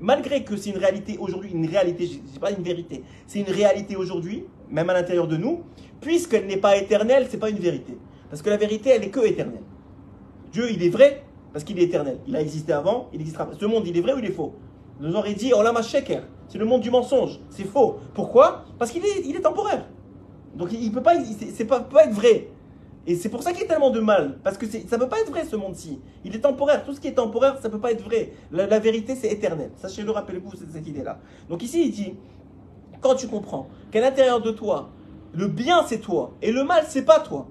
[0.00, 3.50] malgré que c'est une réalité aujourd'hui, une réalité, je dis pas une vérité, c'est une
[3.50, 5.62] réalité aujourd'hui, même à l'intérieur de nous,
[6.00, 7.96] puisqu'elle n'est pas éternelle, c'est pas une vérité.
[8.28, 9.62] Parce que la vérité, elle est que éternelle.
[10.52, 11.22] Dieu, il est vrai
[11.52, 12.18] parce qu'il est éternel.
[12.26, 13.48] Il a existé avant, il existera.
[13.58, 14.52] Ce monde, il est vrai ou il est faux?
[15.00, 17.38] Nous aurait dit, Olama Sheker, c'est le monde du mensonge.
[17.50, 17.98] C'est faux.
[18.14, 18.64] Pourquoi?
[18.78, 19.86] Parce qu'il est, il est temporaire.
[20.56, 22.48] Donc il, il peut pas, il- peut pas être vrai.
[23.06, 24.38] Et c'est pour ça qu'il y a tellement de mal.
[24.42, 26.00] Parce que ça peut pas être vrai ce monde-ci.
[26.24, 26.84] Il est temporaire.
[26.84, 28.32] Tout ce qui est temporaire, ça peut pas être vrai.
[28.50, 29.70] La, vérité, c'est éternel.
[29.76, 31.20] Sachez-le, rappelez-vous, cette idée-là.
[31.48, 32.14] Donc ici, il dit,
[33.04, 34.88] quand tu comprends qu'à l'intérieur de toi,
[35.34, 37.48] le bien c'est toi et le mal c'est pas toi.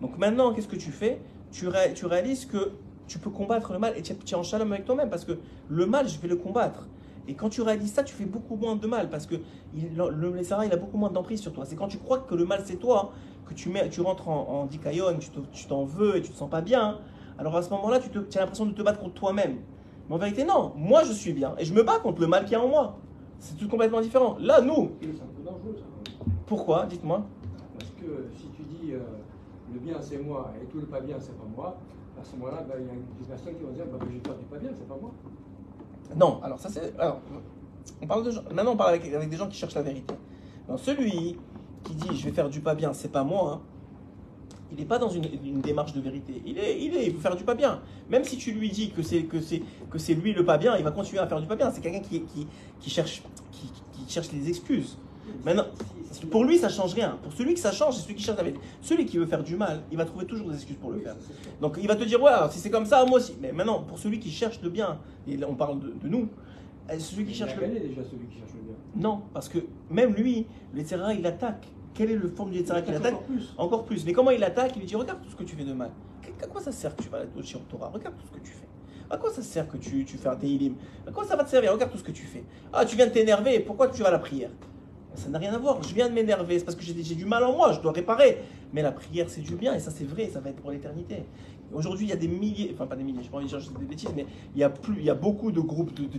[0.00, 1.20] Donc maintenant, qu'est-ce que tu fais?
[1.52, 2.72] Tu, ré- tu réalises que
[3.06, 5.32] tu peux combattre le mal et tu es, en shalom avec toi-même parce que
[5.68, 6.88] le mal, je vais le combattre.
[7.28, 9.34] Et quand tu réalises ça, tu fais beaucoup moins de mal parce que
[9.74, 11.66] il, le, Sarah, il a beaucoup moins d'emprise sur toi.
[11.66, 13.12] C'est quand tu crois que le mal c'est toi
[13.46, 16.48] que tu, rentres en, en dikayon, tu te- tu t'en veux et tu te sens
[16.48, 16.98] pas bien.
[17.38, 19.58] Alors à ce moment-là, tu, te- as l'impression de te battre contre toi-même.
[20.08, 20.72] Mais en vérité, non.
[20.76, 22.68] Moi, je suis bien et je me bats contre le mal qu'il y a en
[22.68, 22.96] moi.
[23.44, 24.36] C'est tout complètement différent.
[24.40, 26.24] Là, nous, C'est un peu dangereux ça.
[26.46, 27.22] pourquoi Dites-moi.
[27.78, 29.00] Parce que si tu dis euh,
[29.72, 31.76] le bien c'est moi et tout le pas bien c'est pas moi,
[32.18, 34.20] à ce moment-là, ben, il y a des personnes qui vont dire bah, je vais
[34.24, 35.10] faire du pas bien, c'est pas moi.
[36.16, 36.98] Non, alors ça c'est.
[36.98, 37.20] Alors,
[38.00, 40.14] on parle de gens- Maintenant, on parle avec, avec des gens qui cherchent la vérité.
[40.78, 41.38] Celui
[41.82, 43.60] qui dit je vais faire du pas bien, c'est pas moi, hein,
[44.74, 46.42] il n'est pas dans une, une démarche de vérité.
[46.44, 47.80] Il est, il est, il veut faire du pas bien.
[48.10, 50.76] Même si tu lui dis que c'est que c'est que c'est lui le pas bien,
[50.76, 51.70] il va continuer à faire du pas bien.
[51.70, 52.46] C'est quelqu'un qui, qui,
[52.80, 53.22] qui cherche,
[53.52, 54.98] qui, qui, il cherche les excuses.
[55.44, 55.64] Maintenant,
[56.30, 57.18] pour lui, ça change rien.
[57.22, 58.60] Pour celui que ça change, c'est celui qui cherche la vérité.
[58.80, 61.16] Celui qui veut faire du mal, il va trouver toujours des excuses pour le faire.
[61.60, 63.34] Donc il va te dire, ouais, alors, si c'est comme ça, moi aussi.
[63.40, 64.98] Mais maintenant, pour celui qui cherche le bien,
[65.28, 66.28] et là, on parle de, de nous,
[66.90, 68.74] euh, celui qui Il cherche le gagné déjà celui qui cherche le bien.
[68.96, 69.58] Non, parce que
[69.90, 70.82] même lui, le
[71.18, 71.66] il attaque.
[71.94, 73.54] Quelle est le forme du Yetzirah qu'il attaque Encore plus.
[73.56, 74.04] Encore plus.
[74.04, 75.90] Mais comment il attaque Il lui dit Regarde tout ce que tu fais de mal.
[76.42, 78.52] À quoi ça sert que tu vas au Shiur Torah Regarde tout ce que tu
[78.52, 78.66] fais.
[79.10, 80.74] À quoi ça sert que tu, tu fais un Teilim
[81.06, 81.72] À quoi ça va te servir?
[81.72, 82.42] Regarde tout ce que tu fais.
[82.72, 84.50] Ah, tu viens de t'énerver, pourquoi tu vas à la prière?
[85.14, 85.80] Ça n'a rien à voir.
[85.82, 88.38] Je viens de m'énerver, c'est parce que j'ai du mal en moi, je dois réparer.
[88.72, 91.22] Mais la prière, c'est du bien, et ça, c'est vrai, ça va être pour l'éternité.
[91.72, 93.70] Aujourd'hui, il y a des milliers, enfin pas des milliers, je pas envie de dire
[93.78, 96.18] des bêtises, mais il y a, plus, il y a beaucoup de groupes de, de.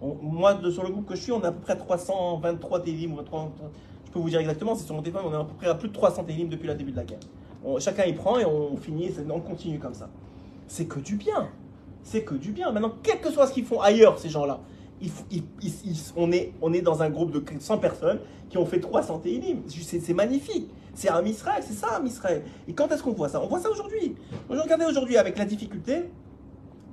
[0.00, 2.80] On- moi, de- sur le groupe que je suis, on a à peu près 323
[2.80, 3.62] Teilim, ou 300, je
[4.12, 5.88] peux vous dire exactement, c'est sur mon téléphone, on est à peu près à plus
[5.88, 7.18] de 300 Teilim depuis le début de la guerre.
[7.78, 10.08] Chacun y prend et on finit, on continue comme ça.
[10.66, 11.48] C'est que du bien.
[12.02, 12.72] C'est que du bien.
[12.72, 14.60] Maintenant, quel que soit ce qu'ils font ailleurs, ces gens-là,
[15.00, 18.18] ils ils- ils- on, est, on est dans un groupe de 100 personnes
[18.50, 19.58] qui ont fait 300 Teilim.
[19.68, 20.68] C'est magnifique.
[20.94, 22.42] C'est un Israël, c'est ça un Israël.
[22.68, 23.40] Et quand est-ce qu'on voit ça?
[23.42, 24.14] On voit ça aujourd'hui.
[24.50, 26.00] Je regardais aujourd'hui avec la difficulté.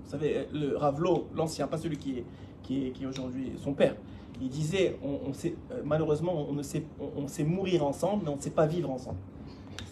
[0.05, 2.25] Vous savez, le Ravlo, l'ancien, pas celui qui est,
[2.63, 3.95] qui est aujourd'hui son père,
[4.41, 8.65] il disait on, sait, euh, malheureusement, on, sait, mourir ensemble, mais on ne sait pas
[8.65, 9.17] vivre ensemble.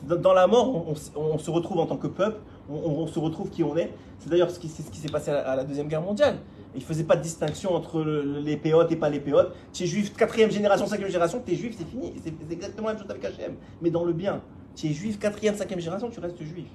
[0.04, 0.86] Dans, la mort,
[1.16, 2.40] on, se retrouve en tant que peuple,
[2.70, 3.92] on, se retrouve qui on est.
[4.20, 6.38] C'est d'ailleurs ce qui, s'est passé à la, Deuxième Guerre mondiale.
[6.76, 9.56] Il ne faisait pas de distinction entre le- le- les péotes et pas les péotes.
[9.74, 12.14] Tu es juif, quatrième génération, cinquième génération, tu es juif, c'est fini.
[12.24, 14.42] C'est exactement la même chose avec Hachem, mais dans le bien.
[14.76, 16.68] Tu es juif, quatrième, cinquième génération, tu restes juif.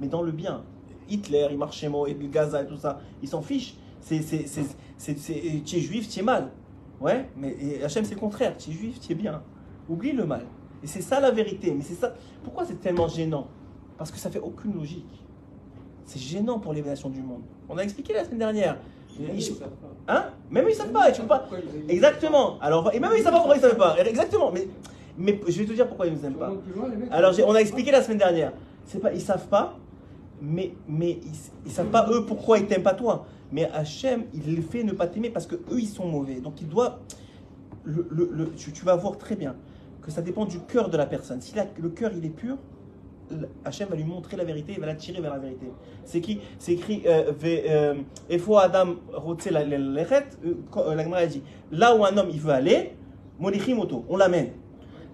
[0.00, 0.62] Mais dans le bien.
[1.08, 3.76] Hitler, il marche chez moi, et Gaza et tout ça, ils s'en fichent.
[4.00, 4.20] C'est-
[5.64, 6.50] tu es juif, tu es mal.
[7.00, 8.56] Ouais, mais Hachem, c'est le contraire.
[8.56, 9.42] Tu es juif, tu es bien.
[9.88, 10.42] Oublie le mal.
[10.82, 11.72] Et c'est ça la vérité.
[11.76, 12.14] Mais c'est ça.
[12.44, 13.46] Pourquoi c'est tellement gênant?
[13.98, 15.22] Parce que ça fait aucune logique.
[16.04, 17.42] C'est gênant pour l'évaluation du monde.
[17.68, 18.78] On a expliqué la semaine dernière.
[19.18, 19.68] Même Ils- ils savent
[20.06, 20.12] pas.
[20.14, 20.24] Hein?
[20.50, 21.08] Même ils savent pas.
[21.08, 21.46] Et tu peux pas.
[21.88, 22.58] Exactement.
[22.60, 23.96] Alors, et même ils savent pas pourquoi ils savent pas.
[24.04, 24.52] Exactement.
[24.52, 24.68] Mais,
[25.18, 26.52] mais je vais te dire pourquoi ils nous Tu aiment pas.
[26.52, 28.52] les Alors, on a expliqué la semaine dernière.
[28.84, 29.76] C'est pas, ils savent pas,
[30.40, 31.32] mais, mais ils,
[31.66, 33.26] ils savent pas eux pourquoi ils t'aiment pas toi.
[33.52, 36.40] Mais Hachem, il les fait ne pas t'aimer parce que eux ils sont mauvais.
[36.40, 37.00] Donc il doit,
[38.56, 39.56] tu, vas voir très bien
[40.02, 41.40] que ça dépend du cœur de la personne.
[41.40, 42.56] Si le cœur il est pur,
[43.64, 45.66] Hachem va lui montrer la vérité, il va l'attirer vers la vérité.
[46.04, 47.94] C'est qui C'est écrit euh, euh,
[48.28, 52.94] Efo Adam Rotse la- la- euh, dit là où un homme il veut aller,
[53.40, 54.50] on l'amène.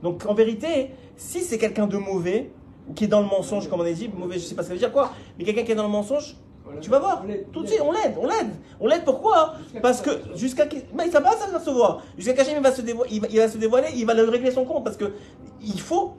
[0.03, 2.51] Donc en vérité, si c'est quelqu'un de mauvais,
[2.95, 4.74] qui est dans le mensonge, comme on a dit, mauvais, je sais pas ce que
[4.74, 6.37] ça veut dire quoi, mais quelqu'un qui est dans le mensonge,
[6.80, 9.55] tu vas voir, On tout de on suite, on l'aide, on l'aide, on l'aide, pourquoi?
[9.83, 10.64] Parce que jusqu'à
[10.97, 12.03] mais ça va, ça va se voir.
[12.16, 14.64] Jusqu'à qu'Hachem il va se dévoiler, il va, se dévoiler, il va le régler son
[14.64, 15.12] compte parce que
[15.61, 16.14] il faut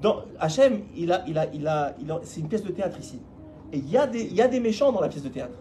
[0.00, 2.98] dans Hachem, il a, il a, il a, il a- c'est une pièce de théâtre
[3.00, 3.20] ici.
[3.72, 5.58] Et il y a des, il y a des méchants dans la pièce de théâtre.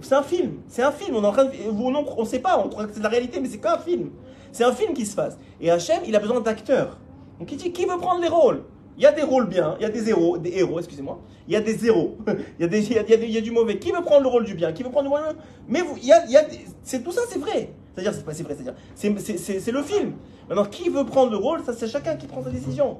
[0.00, 0.52] C'est un film.
[0.68, 1.16] C'est un film.
[1.16, 3.10] On est en train de, non, on sait pas, on croit que c'est de la
[3.10, 4.10] réalité, mais c'est qu'un film.
[4.52, 5.36] C'est un film qui se passe.
[5.60, 6.96] Et Hachem, il a besoin d'acteurs.
[7.38, 8.62] Donc il dit qui veut prendre les rôles?
[8.96, 11.20] Il y a des rôles bien, il y a des héros, des héros, excusez-moi.
[11.46, 12.16] Il y a des zéros,
[12.58, 13.78] il y a des, il y a, du mauvais.
[13.78, 14.72] Qui veut prendre le rôle du bien?
[14.72, 15.36] Qui veut prendre le rôle
[15.68, 16.44] Mais vous, il y a, il y a
[16.82, 17.70] c'est tout ça, c'est vrai.
[17.94, 20.12] C'est-à-dire, c'est pas c'est vrai, c'est-à-dire, c'est- c'est c'est- le film.
[20.48, 22.98] Maintenant, qui veut prendre le rôle Ça, c'est chacun qui prend sa décision.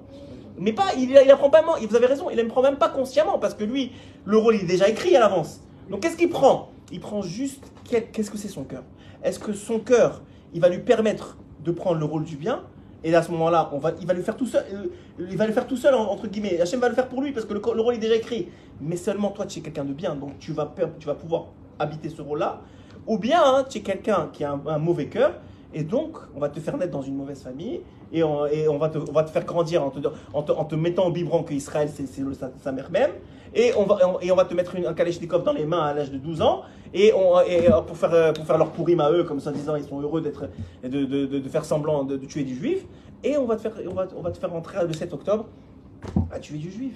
[0.58, 3.38] Mais pas, il, il apprend pas, vous avez raison, il ne prend même pas consciemment
[3.38, 3.92] parce que lui,
[4.24, 5.60] le rôle il est déjà écrit à l'avance.
[5.90, 6.70] Donc qu'est-ce qu'il prend?
[6.92, 8.82] Il prend juste qu'est-ce que c'est son cœur?
[9.22, 10.22] Est-ce que son cœur,
[10.54, 12.62] il va lui permettre de prendre le rôle du bien
[13.06, 14.64] Et à ce moment-là, on va, il va le faire tout seul.
[14.74, 14.86] euh,
[15.30, 16.60] Il va le faire tout seul en- entre guillemets.
[16.60, 18.48] Hachem va le faire pour lui parce que le, rôle est déjà écrit.
[18.80, 21.44] Mais seulement toi, tu es quelqu'un de bien, donc tu vas, tu vas pouvoir
[21.78, 22.62] habiter ce rôle-là.
[23.06, 25.34] Ou bien hein, tu es quelqu'un qui a un, mauvais cœur
[25.72, 27.80] et donc on va te faire naître dans une mauvaise famille
[28.12, 30.00] et on, va, te, on va te faire grandir en te,
[30.32, 32.06] en te, en te mettant au biberon que Israël c'est
[32.62, 33.10] sa mère même
[33.56, 35.94] et on, va, et on- va te mettre une, un kalachnikov dans les mains à
[35.94, 36.62] l'âge de 12 ans
[36.94, 39.50] et, on, et euh, pour, faire, euh, pour faire leur pourim à eux comme ça
[39.50, 40.30] disant ils sont heureux de,
[40.88, 42.86] de, de, faire semblant de, tuer du juif
[43.24, 45.46] et on va te faire, on va, on va te faire entrer le 7 octobre
[46.30, 46.94] à tuer du juif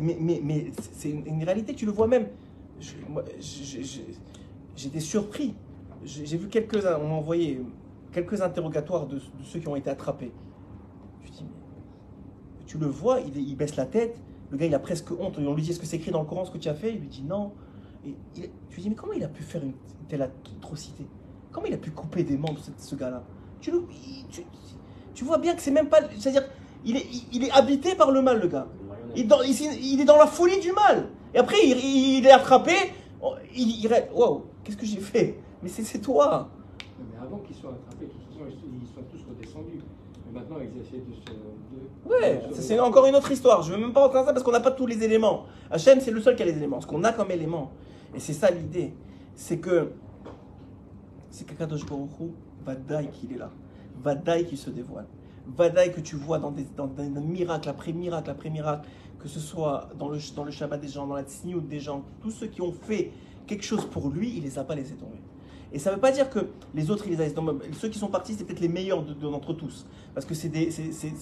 [0.00, 2.26] mais mais, mais c'est une, réalité, tu le vois même.
[4.76, 5.54] J'étais surpris.
[6.04, 7.60] J'ai vu quelques, on m'a envoyé
[8.12, 10.32] quelques interrogatoires de, ceux qui ont été attrapés.
[11.24, 11.44] Je dis,
[12.58, 14.20] mais tu le vois, il, il baisse la tête.
[14.50, 15.38] Le gars, il a presque honte.
[15.38, 16.94] On lui dit, est-ce que c'est écrit dans le Coran ce que tu as fait?
[16.94, 17.52] Il lui dit non.
[18.04, 19.72] Et il- tu lui dis, mais comment il a pu faire une
[20.08, 21.06] telle atrocité?
[21.50, 23.22] Comment il a pu couper des membres, ce, ce gars-là?
[23.60, 26.00] Tu, vois bien que c'est même pas.
[26.18, 26.44] C'est-à-dire,
[26.84, 28.66] il est, il- il est habité par le mal, le gars.
[29.14, 31.08] Il, est dans- il- il est dans la folie du mal.
[31.34, 32.72] Et après, il, est attrapé.
[33.22, 34.08] oh, Il, il reste.
[34.14, 35.38] Wow, qu'est-ce que j'ai fait?
[35.62, 36.50] Mais c'est toi.
[36.98, 39.80] Mais avant qu'ils soient attrapés, de toute façon, ils ils sont tous redescendus.
[40.26, 41.32] Mais maintenant, ils essaient de se.
[42.08, 43.62] Ouais, c'est encore une autre histoire.
[43.62, 45.44] Je veux même pas rentrer dans ça parce qu'on n'a pas tous les éléments.
[45.70, 46.80] Hachem, c'est le seul qui a les éléments.
[46.80, 47.72] Ce qu'on a comme élément.
[48.14, 48.92] Et c'est ça l'idée.
[49.34, 49.92] C'est que.
[51.30, 52.30] C'est que Kadosh Baruch Hu
[52.64, 53.50] Vadaï qu'il est là.
[54.02, 55.06] Vadaï qui se dévoile.
[55.46, 56.88] Vadaï que tu vois dans des, dans
[57.20, 58.88] miracles après miracle après miracle,
[59.18, 62.46] que ce soit dans le, Shabbat des gens, dans la tsniout des gens, tous ceux
[62.46, 63.12] qui ont fait
[63.46, 65.20] quelque chose pour lui, il les a pas laissés tomber.
[65.72, 66.40] Et ça ne veut pas dire que
[66.74, 67.16] les autres, les.
[67.72, 69.86] Ceux qui sont partis, c'est peut-être les meilleurs de- de- d'entre tous.
[70.14, 70.48] Parce que c'est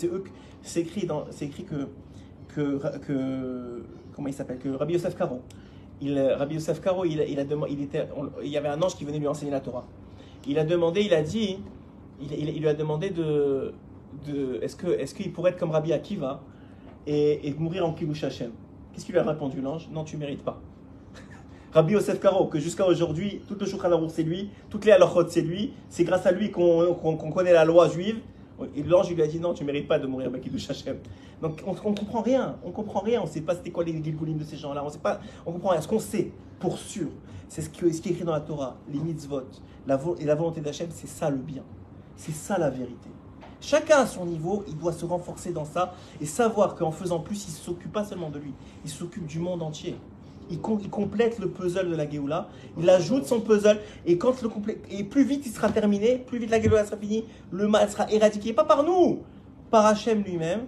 [0.06, 0.24] eux,
[0.62, 1.88] c'est écrit, dans- écrit que,
[2.48, 3.82] que,
[4.14, 5.40] comment il s'appelle, que Rabbi Yosef Karo,
[6.00, 8.06] il, Rabbi Yosef Karo, il, a- demandé, il, était,
[8.42, 9.86] il y avait un ange qui venait lui enseigner la Torah.
[10.46, 11.58] Il a demandé, il a dit,
[12.20, 13.72] il, lui a demandé de,
[14.62, 16.42] est-ce est-ce qu'il pourrait être comme Rabbi Akiva
[17.06, 18.52] et, et mourir en Kibush Hashem?
[18.92, 19.88] Qu'est-ce qu'il lui a répondu l'ange?
[19.90, 20.60] Non, tu mérites pas.
[21.74, 25.40] Rabbi Yosef Karo, que jusqu'à aujourd'hui, tout le Shulchan c'est lui, toutes les halachot c'est
[25.40, 26.94] lui, c'est grâce à lui qu'on
[27.34, 28.20] connaît la loi juive.
[28.76, 30.98] Et l'ange lui a dit non, tu mérites pas de mourir avec Kiddush Hashem.
[31.42, 34.38] Donc on, on comprend rien, on comprend rien, on sait pas c'était quoi les gilgulim
[34.38, 35.80] de ces gens-là, on sait pas, on comprend rien.
[35.80, 37.08] Ce qu'on sait, pour sûr,
[37.48, 41.08] c'est ce, qui est écrit dans la Torah, les mitzvot, et la volonté d'Hachem, c'est
[41.08, 41.64] ça le bien,
[42.14, 43.10] c'est ça la vérité.
[43.60, 47.48] Chacun à son niveau, il doit se renforcer dans ça et savoir qu'en faisant plus,
[47.48, 48.54] il ne s'occupe pas seulement de lui,
[48.84, 49.96] il s'occupe du monde entier.
[50.50, 54.42] Il, com- il complète le puzzle de la Géoula, il ajoute son puzzle, et quand
[54.42, 54.50] le
[54.90, 58.10] et plus vite il sera terminé, plus vite la Géoula sera finie, le mal sera
[58.12, 59.20] éradiqué, pas par nous,
[59.70, 60.60] par Hachem lui-même.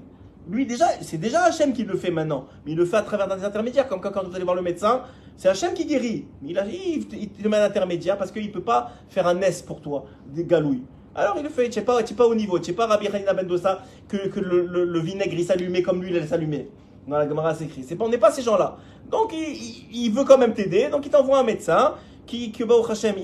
[0.49, 3.29] Lui déjà, c'est déjà Hachem qui le fait maintenant, mais il le fait à travers
[3.37, 5.03] des intermédiaires, comme quand, vous allez voir le médecin,
[5.37, 6.25] c'est Hachem qui guérit.
[6.43, 9.81] Il, a, te- met un intermédiaire parce qu'il ne peut pas faire un S pour
[9.81, 10.85] toi, des galouilles.
[11.15, 13.33] Alors il le fait, tu n'es pas, pas au niveau, tu n'es pas Rabbi Hanina
[13.35, 16.69] Ben Dosa, que, que le, vinaigre s'allumait comme lui il allait s'allumer.
[17.09, 17.83] Dans la Gemara c'est écrit.
[17.83, 18.77] Pas, on n'est pas ces gens-là.
[19.11, 21.95] Donc il, veut quand même t'aider, donc il t'envoie un médecin
[22.27, 23.15] qui, Baruch Hashem,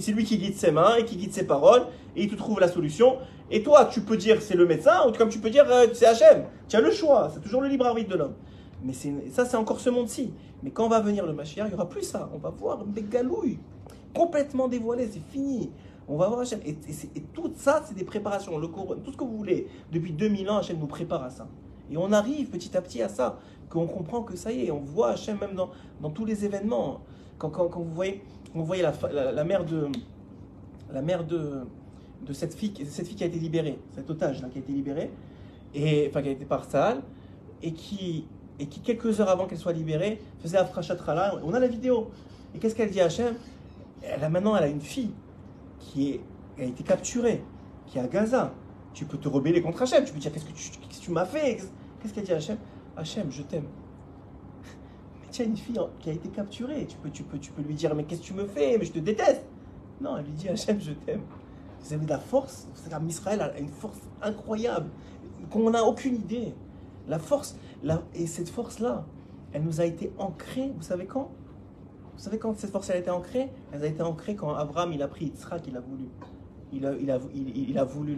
[0.00, 1.82] c'est lui qui guide ses mains et qui guide ses paroles
[2.16, 3.18] et il te trouve la solution.
[3.50, 6.06] Et toi, tu peux dire c'est le médecin ou comme tu peux dire euh, c'est
[6.06, 6.44] Hachem.
[6.68, 8.34] Tu as le choix, c'est toujours le libre arbitre de l'homme.
[8.82, 8.94] Mais
[9.30, 10.32] ça, c'est encore ce monde-ci.
[10.62, 12.30] Mais quand va venir le Mashiach, il n'y aura plus ça.
[12.32, 13.58] On va voir des galouilles
[14.14, 15.70] complètement dévoilées, c'est fini.
[16.08, 16.60] On va voir Hachem.
[16.64, 18.56] Et, et et tout ça, c'est des préparations.
[18.56, 19.66] Le Coran, tout ce que vous voulez.
[19.92, 21.46] Depuis 2000 ans, Hachem nous prépare à ça.
[21.90, 23.38] Et on arrive petit à petit à ça.
[23.68, 25.70] Qu'on comprend que ça y est, on voit Hachem même dans,
[26.00, 27.00] dans tous les événements.
[27.38, 28.22] Quand, quand, quand vous voyez,
[28.54, 28.92] vous voyez la,
[29.32, 29.88] la, mère de,
[30.92, 31.60] la mère de,
[32.26, 35.10] de cette fille, cette fille qui a été libérée, cet otage qui a été libéré,
[35.74, 37.02] et, enfin qui a été par Saal,
[37.62, 38.26] et qui,
[38.58, 41.40] et qui quelques heures avant qu'elle soit libérée, faisait Afrachat Rala.
[41.44, 42.10] On a la vidéo.
[42.54, 43.34] Et qu'est-ce qu'elle dit à Hachem?
[44.02, 45.12] Elle a, Maintenant, elle a une fille
[45.78, 46.20] qui est,
[46.58, 47.42] a été capturée,
[47.86, 48.52] qui est à Gaza.
[48.92, 50.04] Tu peux te rebeller contre Hachem.
[50.04, 51.58] Tu peux dire Qu'est-ce que tu, que tu m'as fait?
[52.00, 52.56] Qu'est-ce qu'elle dit à Hachem?
[52.96, 53.66] Hachem, je t'aime.
[55.22, 56.86] Mais tu as une fille qui a été capturée.
[56.86, 58.76] Tu peux, tu peux, tu peux lui dire Mais qu'est-ce que tu me fais?
[58.78, 59.44] Mais je te déteste.
[60.00, 61.22] Non, elle lui dit Hachem, je t'aime.
[61.82, 62.68] Vous avez de la force?
[62.90, 64.90] Comme Israël a une force incroyable
[65.50, 66.54] qu'on n'a aucune idée.
[67.08, 69.04] La force, la- et cette force-là,
[69.52, 71.30] elle nous a été ancrée, vous savez quand?
[72.14, 73.50] Vous savez quand cette force elle a été ancrée?
[73.72, 76.04] Elle a été ancrée quand Abraham il a pris Yitzhak, il a voulu.
[76.72, 78.16] Il a, il a, il, a voulu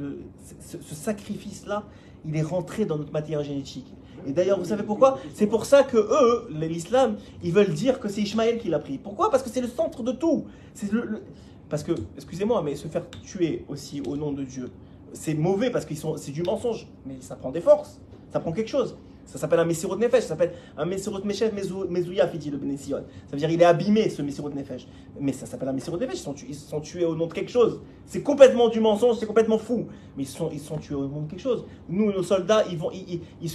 [0.61, 1.85] ce, ce sacrifice-là,
[2.25, 3.87] il est rentré dans notre matière génétique.
[4.27, 5.19] Et d'ailleurs, vous savez pourquoi?
[5.35, 8.99] C'est pour ça que eux, l'islam, ils veulent dire que c'est Ishmaël qui l'a pris.
[8.99, 9.31] Pourquoi?
[9.31, 10.45] Parce que c'est le centre de tout.
[10.75, 11.23] C'est le, le-
[11.69, 14.71] parce que, excusez-moi, mais se faire tuer aussi au nom de Dieu,
[15.15, 16.87] c'est mauvais parce que c'est du mensonge.
[17.07, 18.01] Mais ça prend des forces,
[18.33, 18.97] ça prend quelque chose.
[19.25, 21.53] Ça s'appelle un Messirot Nefesh, ça s'appelle un Messirot Nefesh
[21.89, 22.97] Mezouya, dit le Bénétion.
[23.27, 24.87] Ça veut dire il est abîmé ce Messirot Nefesh.
[25.21, 27.33] Mais ça s'appelle un Messirot Nefesh, ils sont, tu- ils sont tués au nom de
[27.33, 27.81] quelque chose.
[28.05, 29.87] C'est complètement du mensonge, c'est complètement fou.
[30.17, 31.65] Mais ils sont, ils sont tués au nom de quelque chose.
[31.89, 33.51] Nous, nos soldats, ils, vont, ils, ils,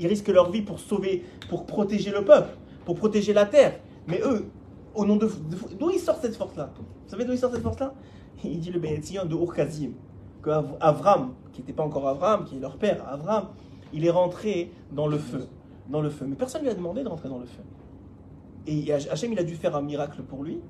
[0.00, 2.50] ils- risquent leur vie pour sauver, pour protéger le peuple,
[2.86, 3.80] pour protéger la terre.
[4.06, 4.46] Mais eux,
[4.94, 5.28] au nom de.
[5.78, 6.70] D'où ils sortent cette force-là?
[6.76, 7.92] Vous savez d'où ils sortent cette force-là?
[8.44, 9.90] Il dit le Bénétion de Urkazim.
[10.42, 13.48] Que Av- Avram, qui n'était pas encore Avram, qui est leur père, Avram,
[13.92, 15.46] il est rentré dans le feu.
[15.88, 16.26] Dans le feu.
[16.28, 17.62] Mais personne ne lui a demandé de rentrer dans le feu.
[18.66, 20.60] Et Hachem, il a dû faire un miracle pour lui,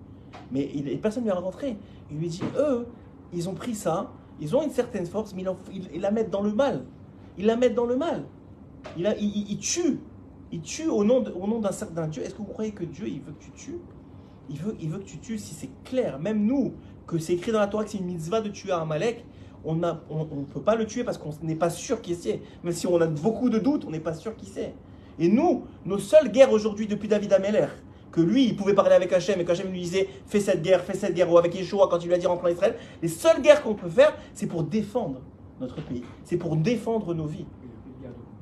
[0.52, 0.66] mais
[1.02, 1.76] personne ne lui a rentré.
[2.10, 2.86] Il lui dit eux,
[3.32, 6.30] ils ont pris ça, ils ont une certaine force, mais ils, ils- ils la mettent
[6.30, 6.84] dans le mal.
[7.36, 8.24] Ils la mettent dans le mal.
[8.96, 9.98] Il, a, il, il- il tue.
[10.52, 12.22] Il tue au nom, de- au nom d'un certain Dieu.
[12.22, 13.78] Est-ce que vous croyez que Dieu, il veut que tu tues?
[14.48, 16.18] Il veut, il veut que tu tues si c'est clair.
[16.20, 16.72] Même nous,
[17.06, 19.24] que c'est écrit dans la Torah que c'est une mitzvah de tuer un Amalek,
[19.64, 22.40] on ne peut pas le tuer parce qu'on n'est pas sûr qui c'est.
[22.62, 24.74] Même si on a beaucoup de doutes, on n'est pas sûr qui c'est.
[25.18, 27.66] Et nous, nos seules guerres aujourd'hui depuis David Ameller,
[28.12, 30.94] que lui, il pouvait parler avec Hachem et qu'Hachem lui disait fais cette guerre, fais
[30.94, 33.42] cette guerre, ou avec Yeshua quand il lui a dit rentre en Israël, les seules
[33.42, 35.20] guerres qu'on peut faire, c'est pour défendre
[35.60, 36.04] notre pays.
[36.24, 37.46] C'est pour défendre nos vies.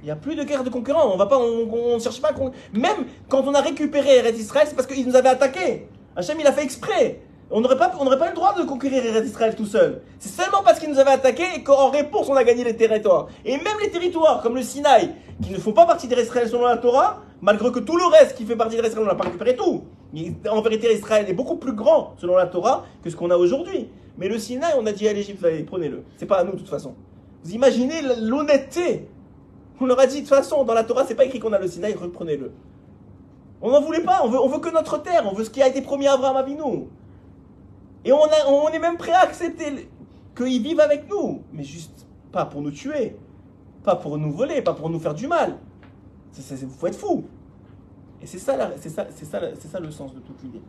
[0.02, 1.16] Il n'y a plus de guerre de concurrents.
[1.16, 2.32] On on, ne cherche pas.
[2.72, 5.88] Même quand on a récupéré Eretz Israël, c'est parce qu'ils nous avaient attaqués.
[6.14, 7.22] Hachem, il a fait exprès.
[7.48, 10.02] On n'aurait pas, pas eu le droit de conquérir Israël tout seul.
[10.18, 13.28] C'est seulement parce qu'ils nous avaient attaqués et qu'en réponse, on a gagné les territoires.
[13.44, 16.64] Et même les territoires, comme le Sinaï, qui ne font pas partie d'Eretz Israël selon
[16.64, 19.24] la Torah, malgré que tout le reste qui fait partie de l'Israël, on n'a pas
[19.24, 19.84] récupéré tout.
[20.50, 23.90] En vérité, Israël est beaucoup plus grand, selon la Torah, que ce qu'on a aujourd'hui.
[24.18, 26.02] Mais le Sinaï, on a dit à l'Égypte, prenez-le.
[26.16, 26.94] C'est pas à nous, de toute façon.
[27.44, 29.08] Vous imaginez l'honnêteté
[29.80, 31.60] On leur a dit, de toute façon, dans la Torah, c'est pas écrit qu'on a
[31.60, 32.50] le Sinaï, reprenez-le.
[33.62, 35.62] On n'en voulait pas, on veut, on veut que notre terre, on veut ce qui
[35.62, 36.88] a été promis à Abraham Avinu.
[38.06, 39.88] Et on, est même prêt à accepter
[40.36, 43.16] qu'ils vivent avec nous, mais juste pas pour nous tuer,
[43.82, 45.58] pas pour nous voler, pas pour nous faire du mal.
[46.30, 47.24] C'est- faut être fou.
[48.22, 50.62] Et c'est ça, ça, ça, ça le sens de toute l'idée.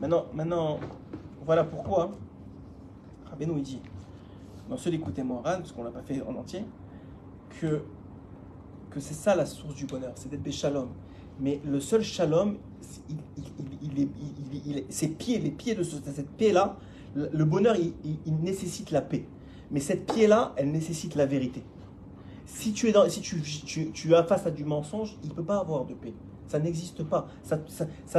[0.00, 0.78] Maintenant, maintenant,
[1.44, 2.12] voilà pourquoi
[3.28, 3.80] Rabbeinu il dit
[4.70, 6.64] dans ce d'écouter-moi Ran, parce qu'on l'a pas fait en entier,
[7.60, 7.82] que
[8.90, 10.88] que c'est ça la source du bonheur, c'est d'être béchalom.
[11.40, 12.56] Mais le seul shalom,
[13.10, 13.44] il, il,
[13.96, 14.08] il, il est-
[14.52, 16.76] il- il- il- pieds, les pieds de ce- de cette paix-là,
[17.14, 19.24] le bonheur, il, il- il nécessite la paix.
[19.70, 21.62] Mais cette paix-là, elle nécessite la vérité.
[22.46, 25.58] Si tu es dans, si tu, as face à du mensonge, il ne peut pas
[25.58, 26.12] avoir de paix.
[26.46, 27.26] Ça n'existe pas.
[27.42, 27.58] Ça,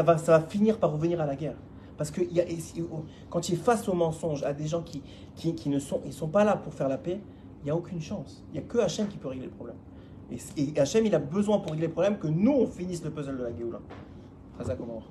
[0.01, 1.55] va, ça va finir par revenir à la guerre.
[1.97, 2.83] Parce que il si-
[3.29, 5.01] quand tu es face au mensonge, à des gens qui,
[5.35, 7.19] qui, qui ne sont, ils sont pas là pour faire la paix,
[7.61, 8.43] il n'y a aucune chance.
[8.49, 9.77] Il n'y a que Hachem qui peut régler le problème.
[10.31, 13.11] Et, et Hachem, il a besoin pour régler le problème que nous, on finisse le
[13.11, 13.79] puzzle de la Géoula.
[14.57, 15.03] 風も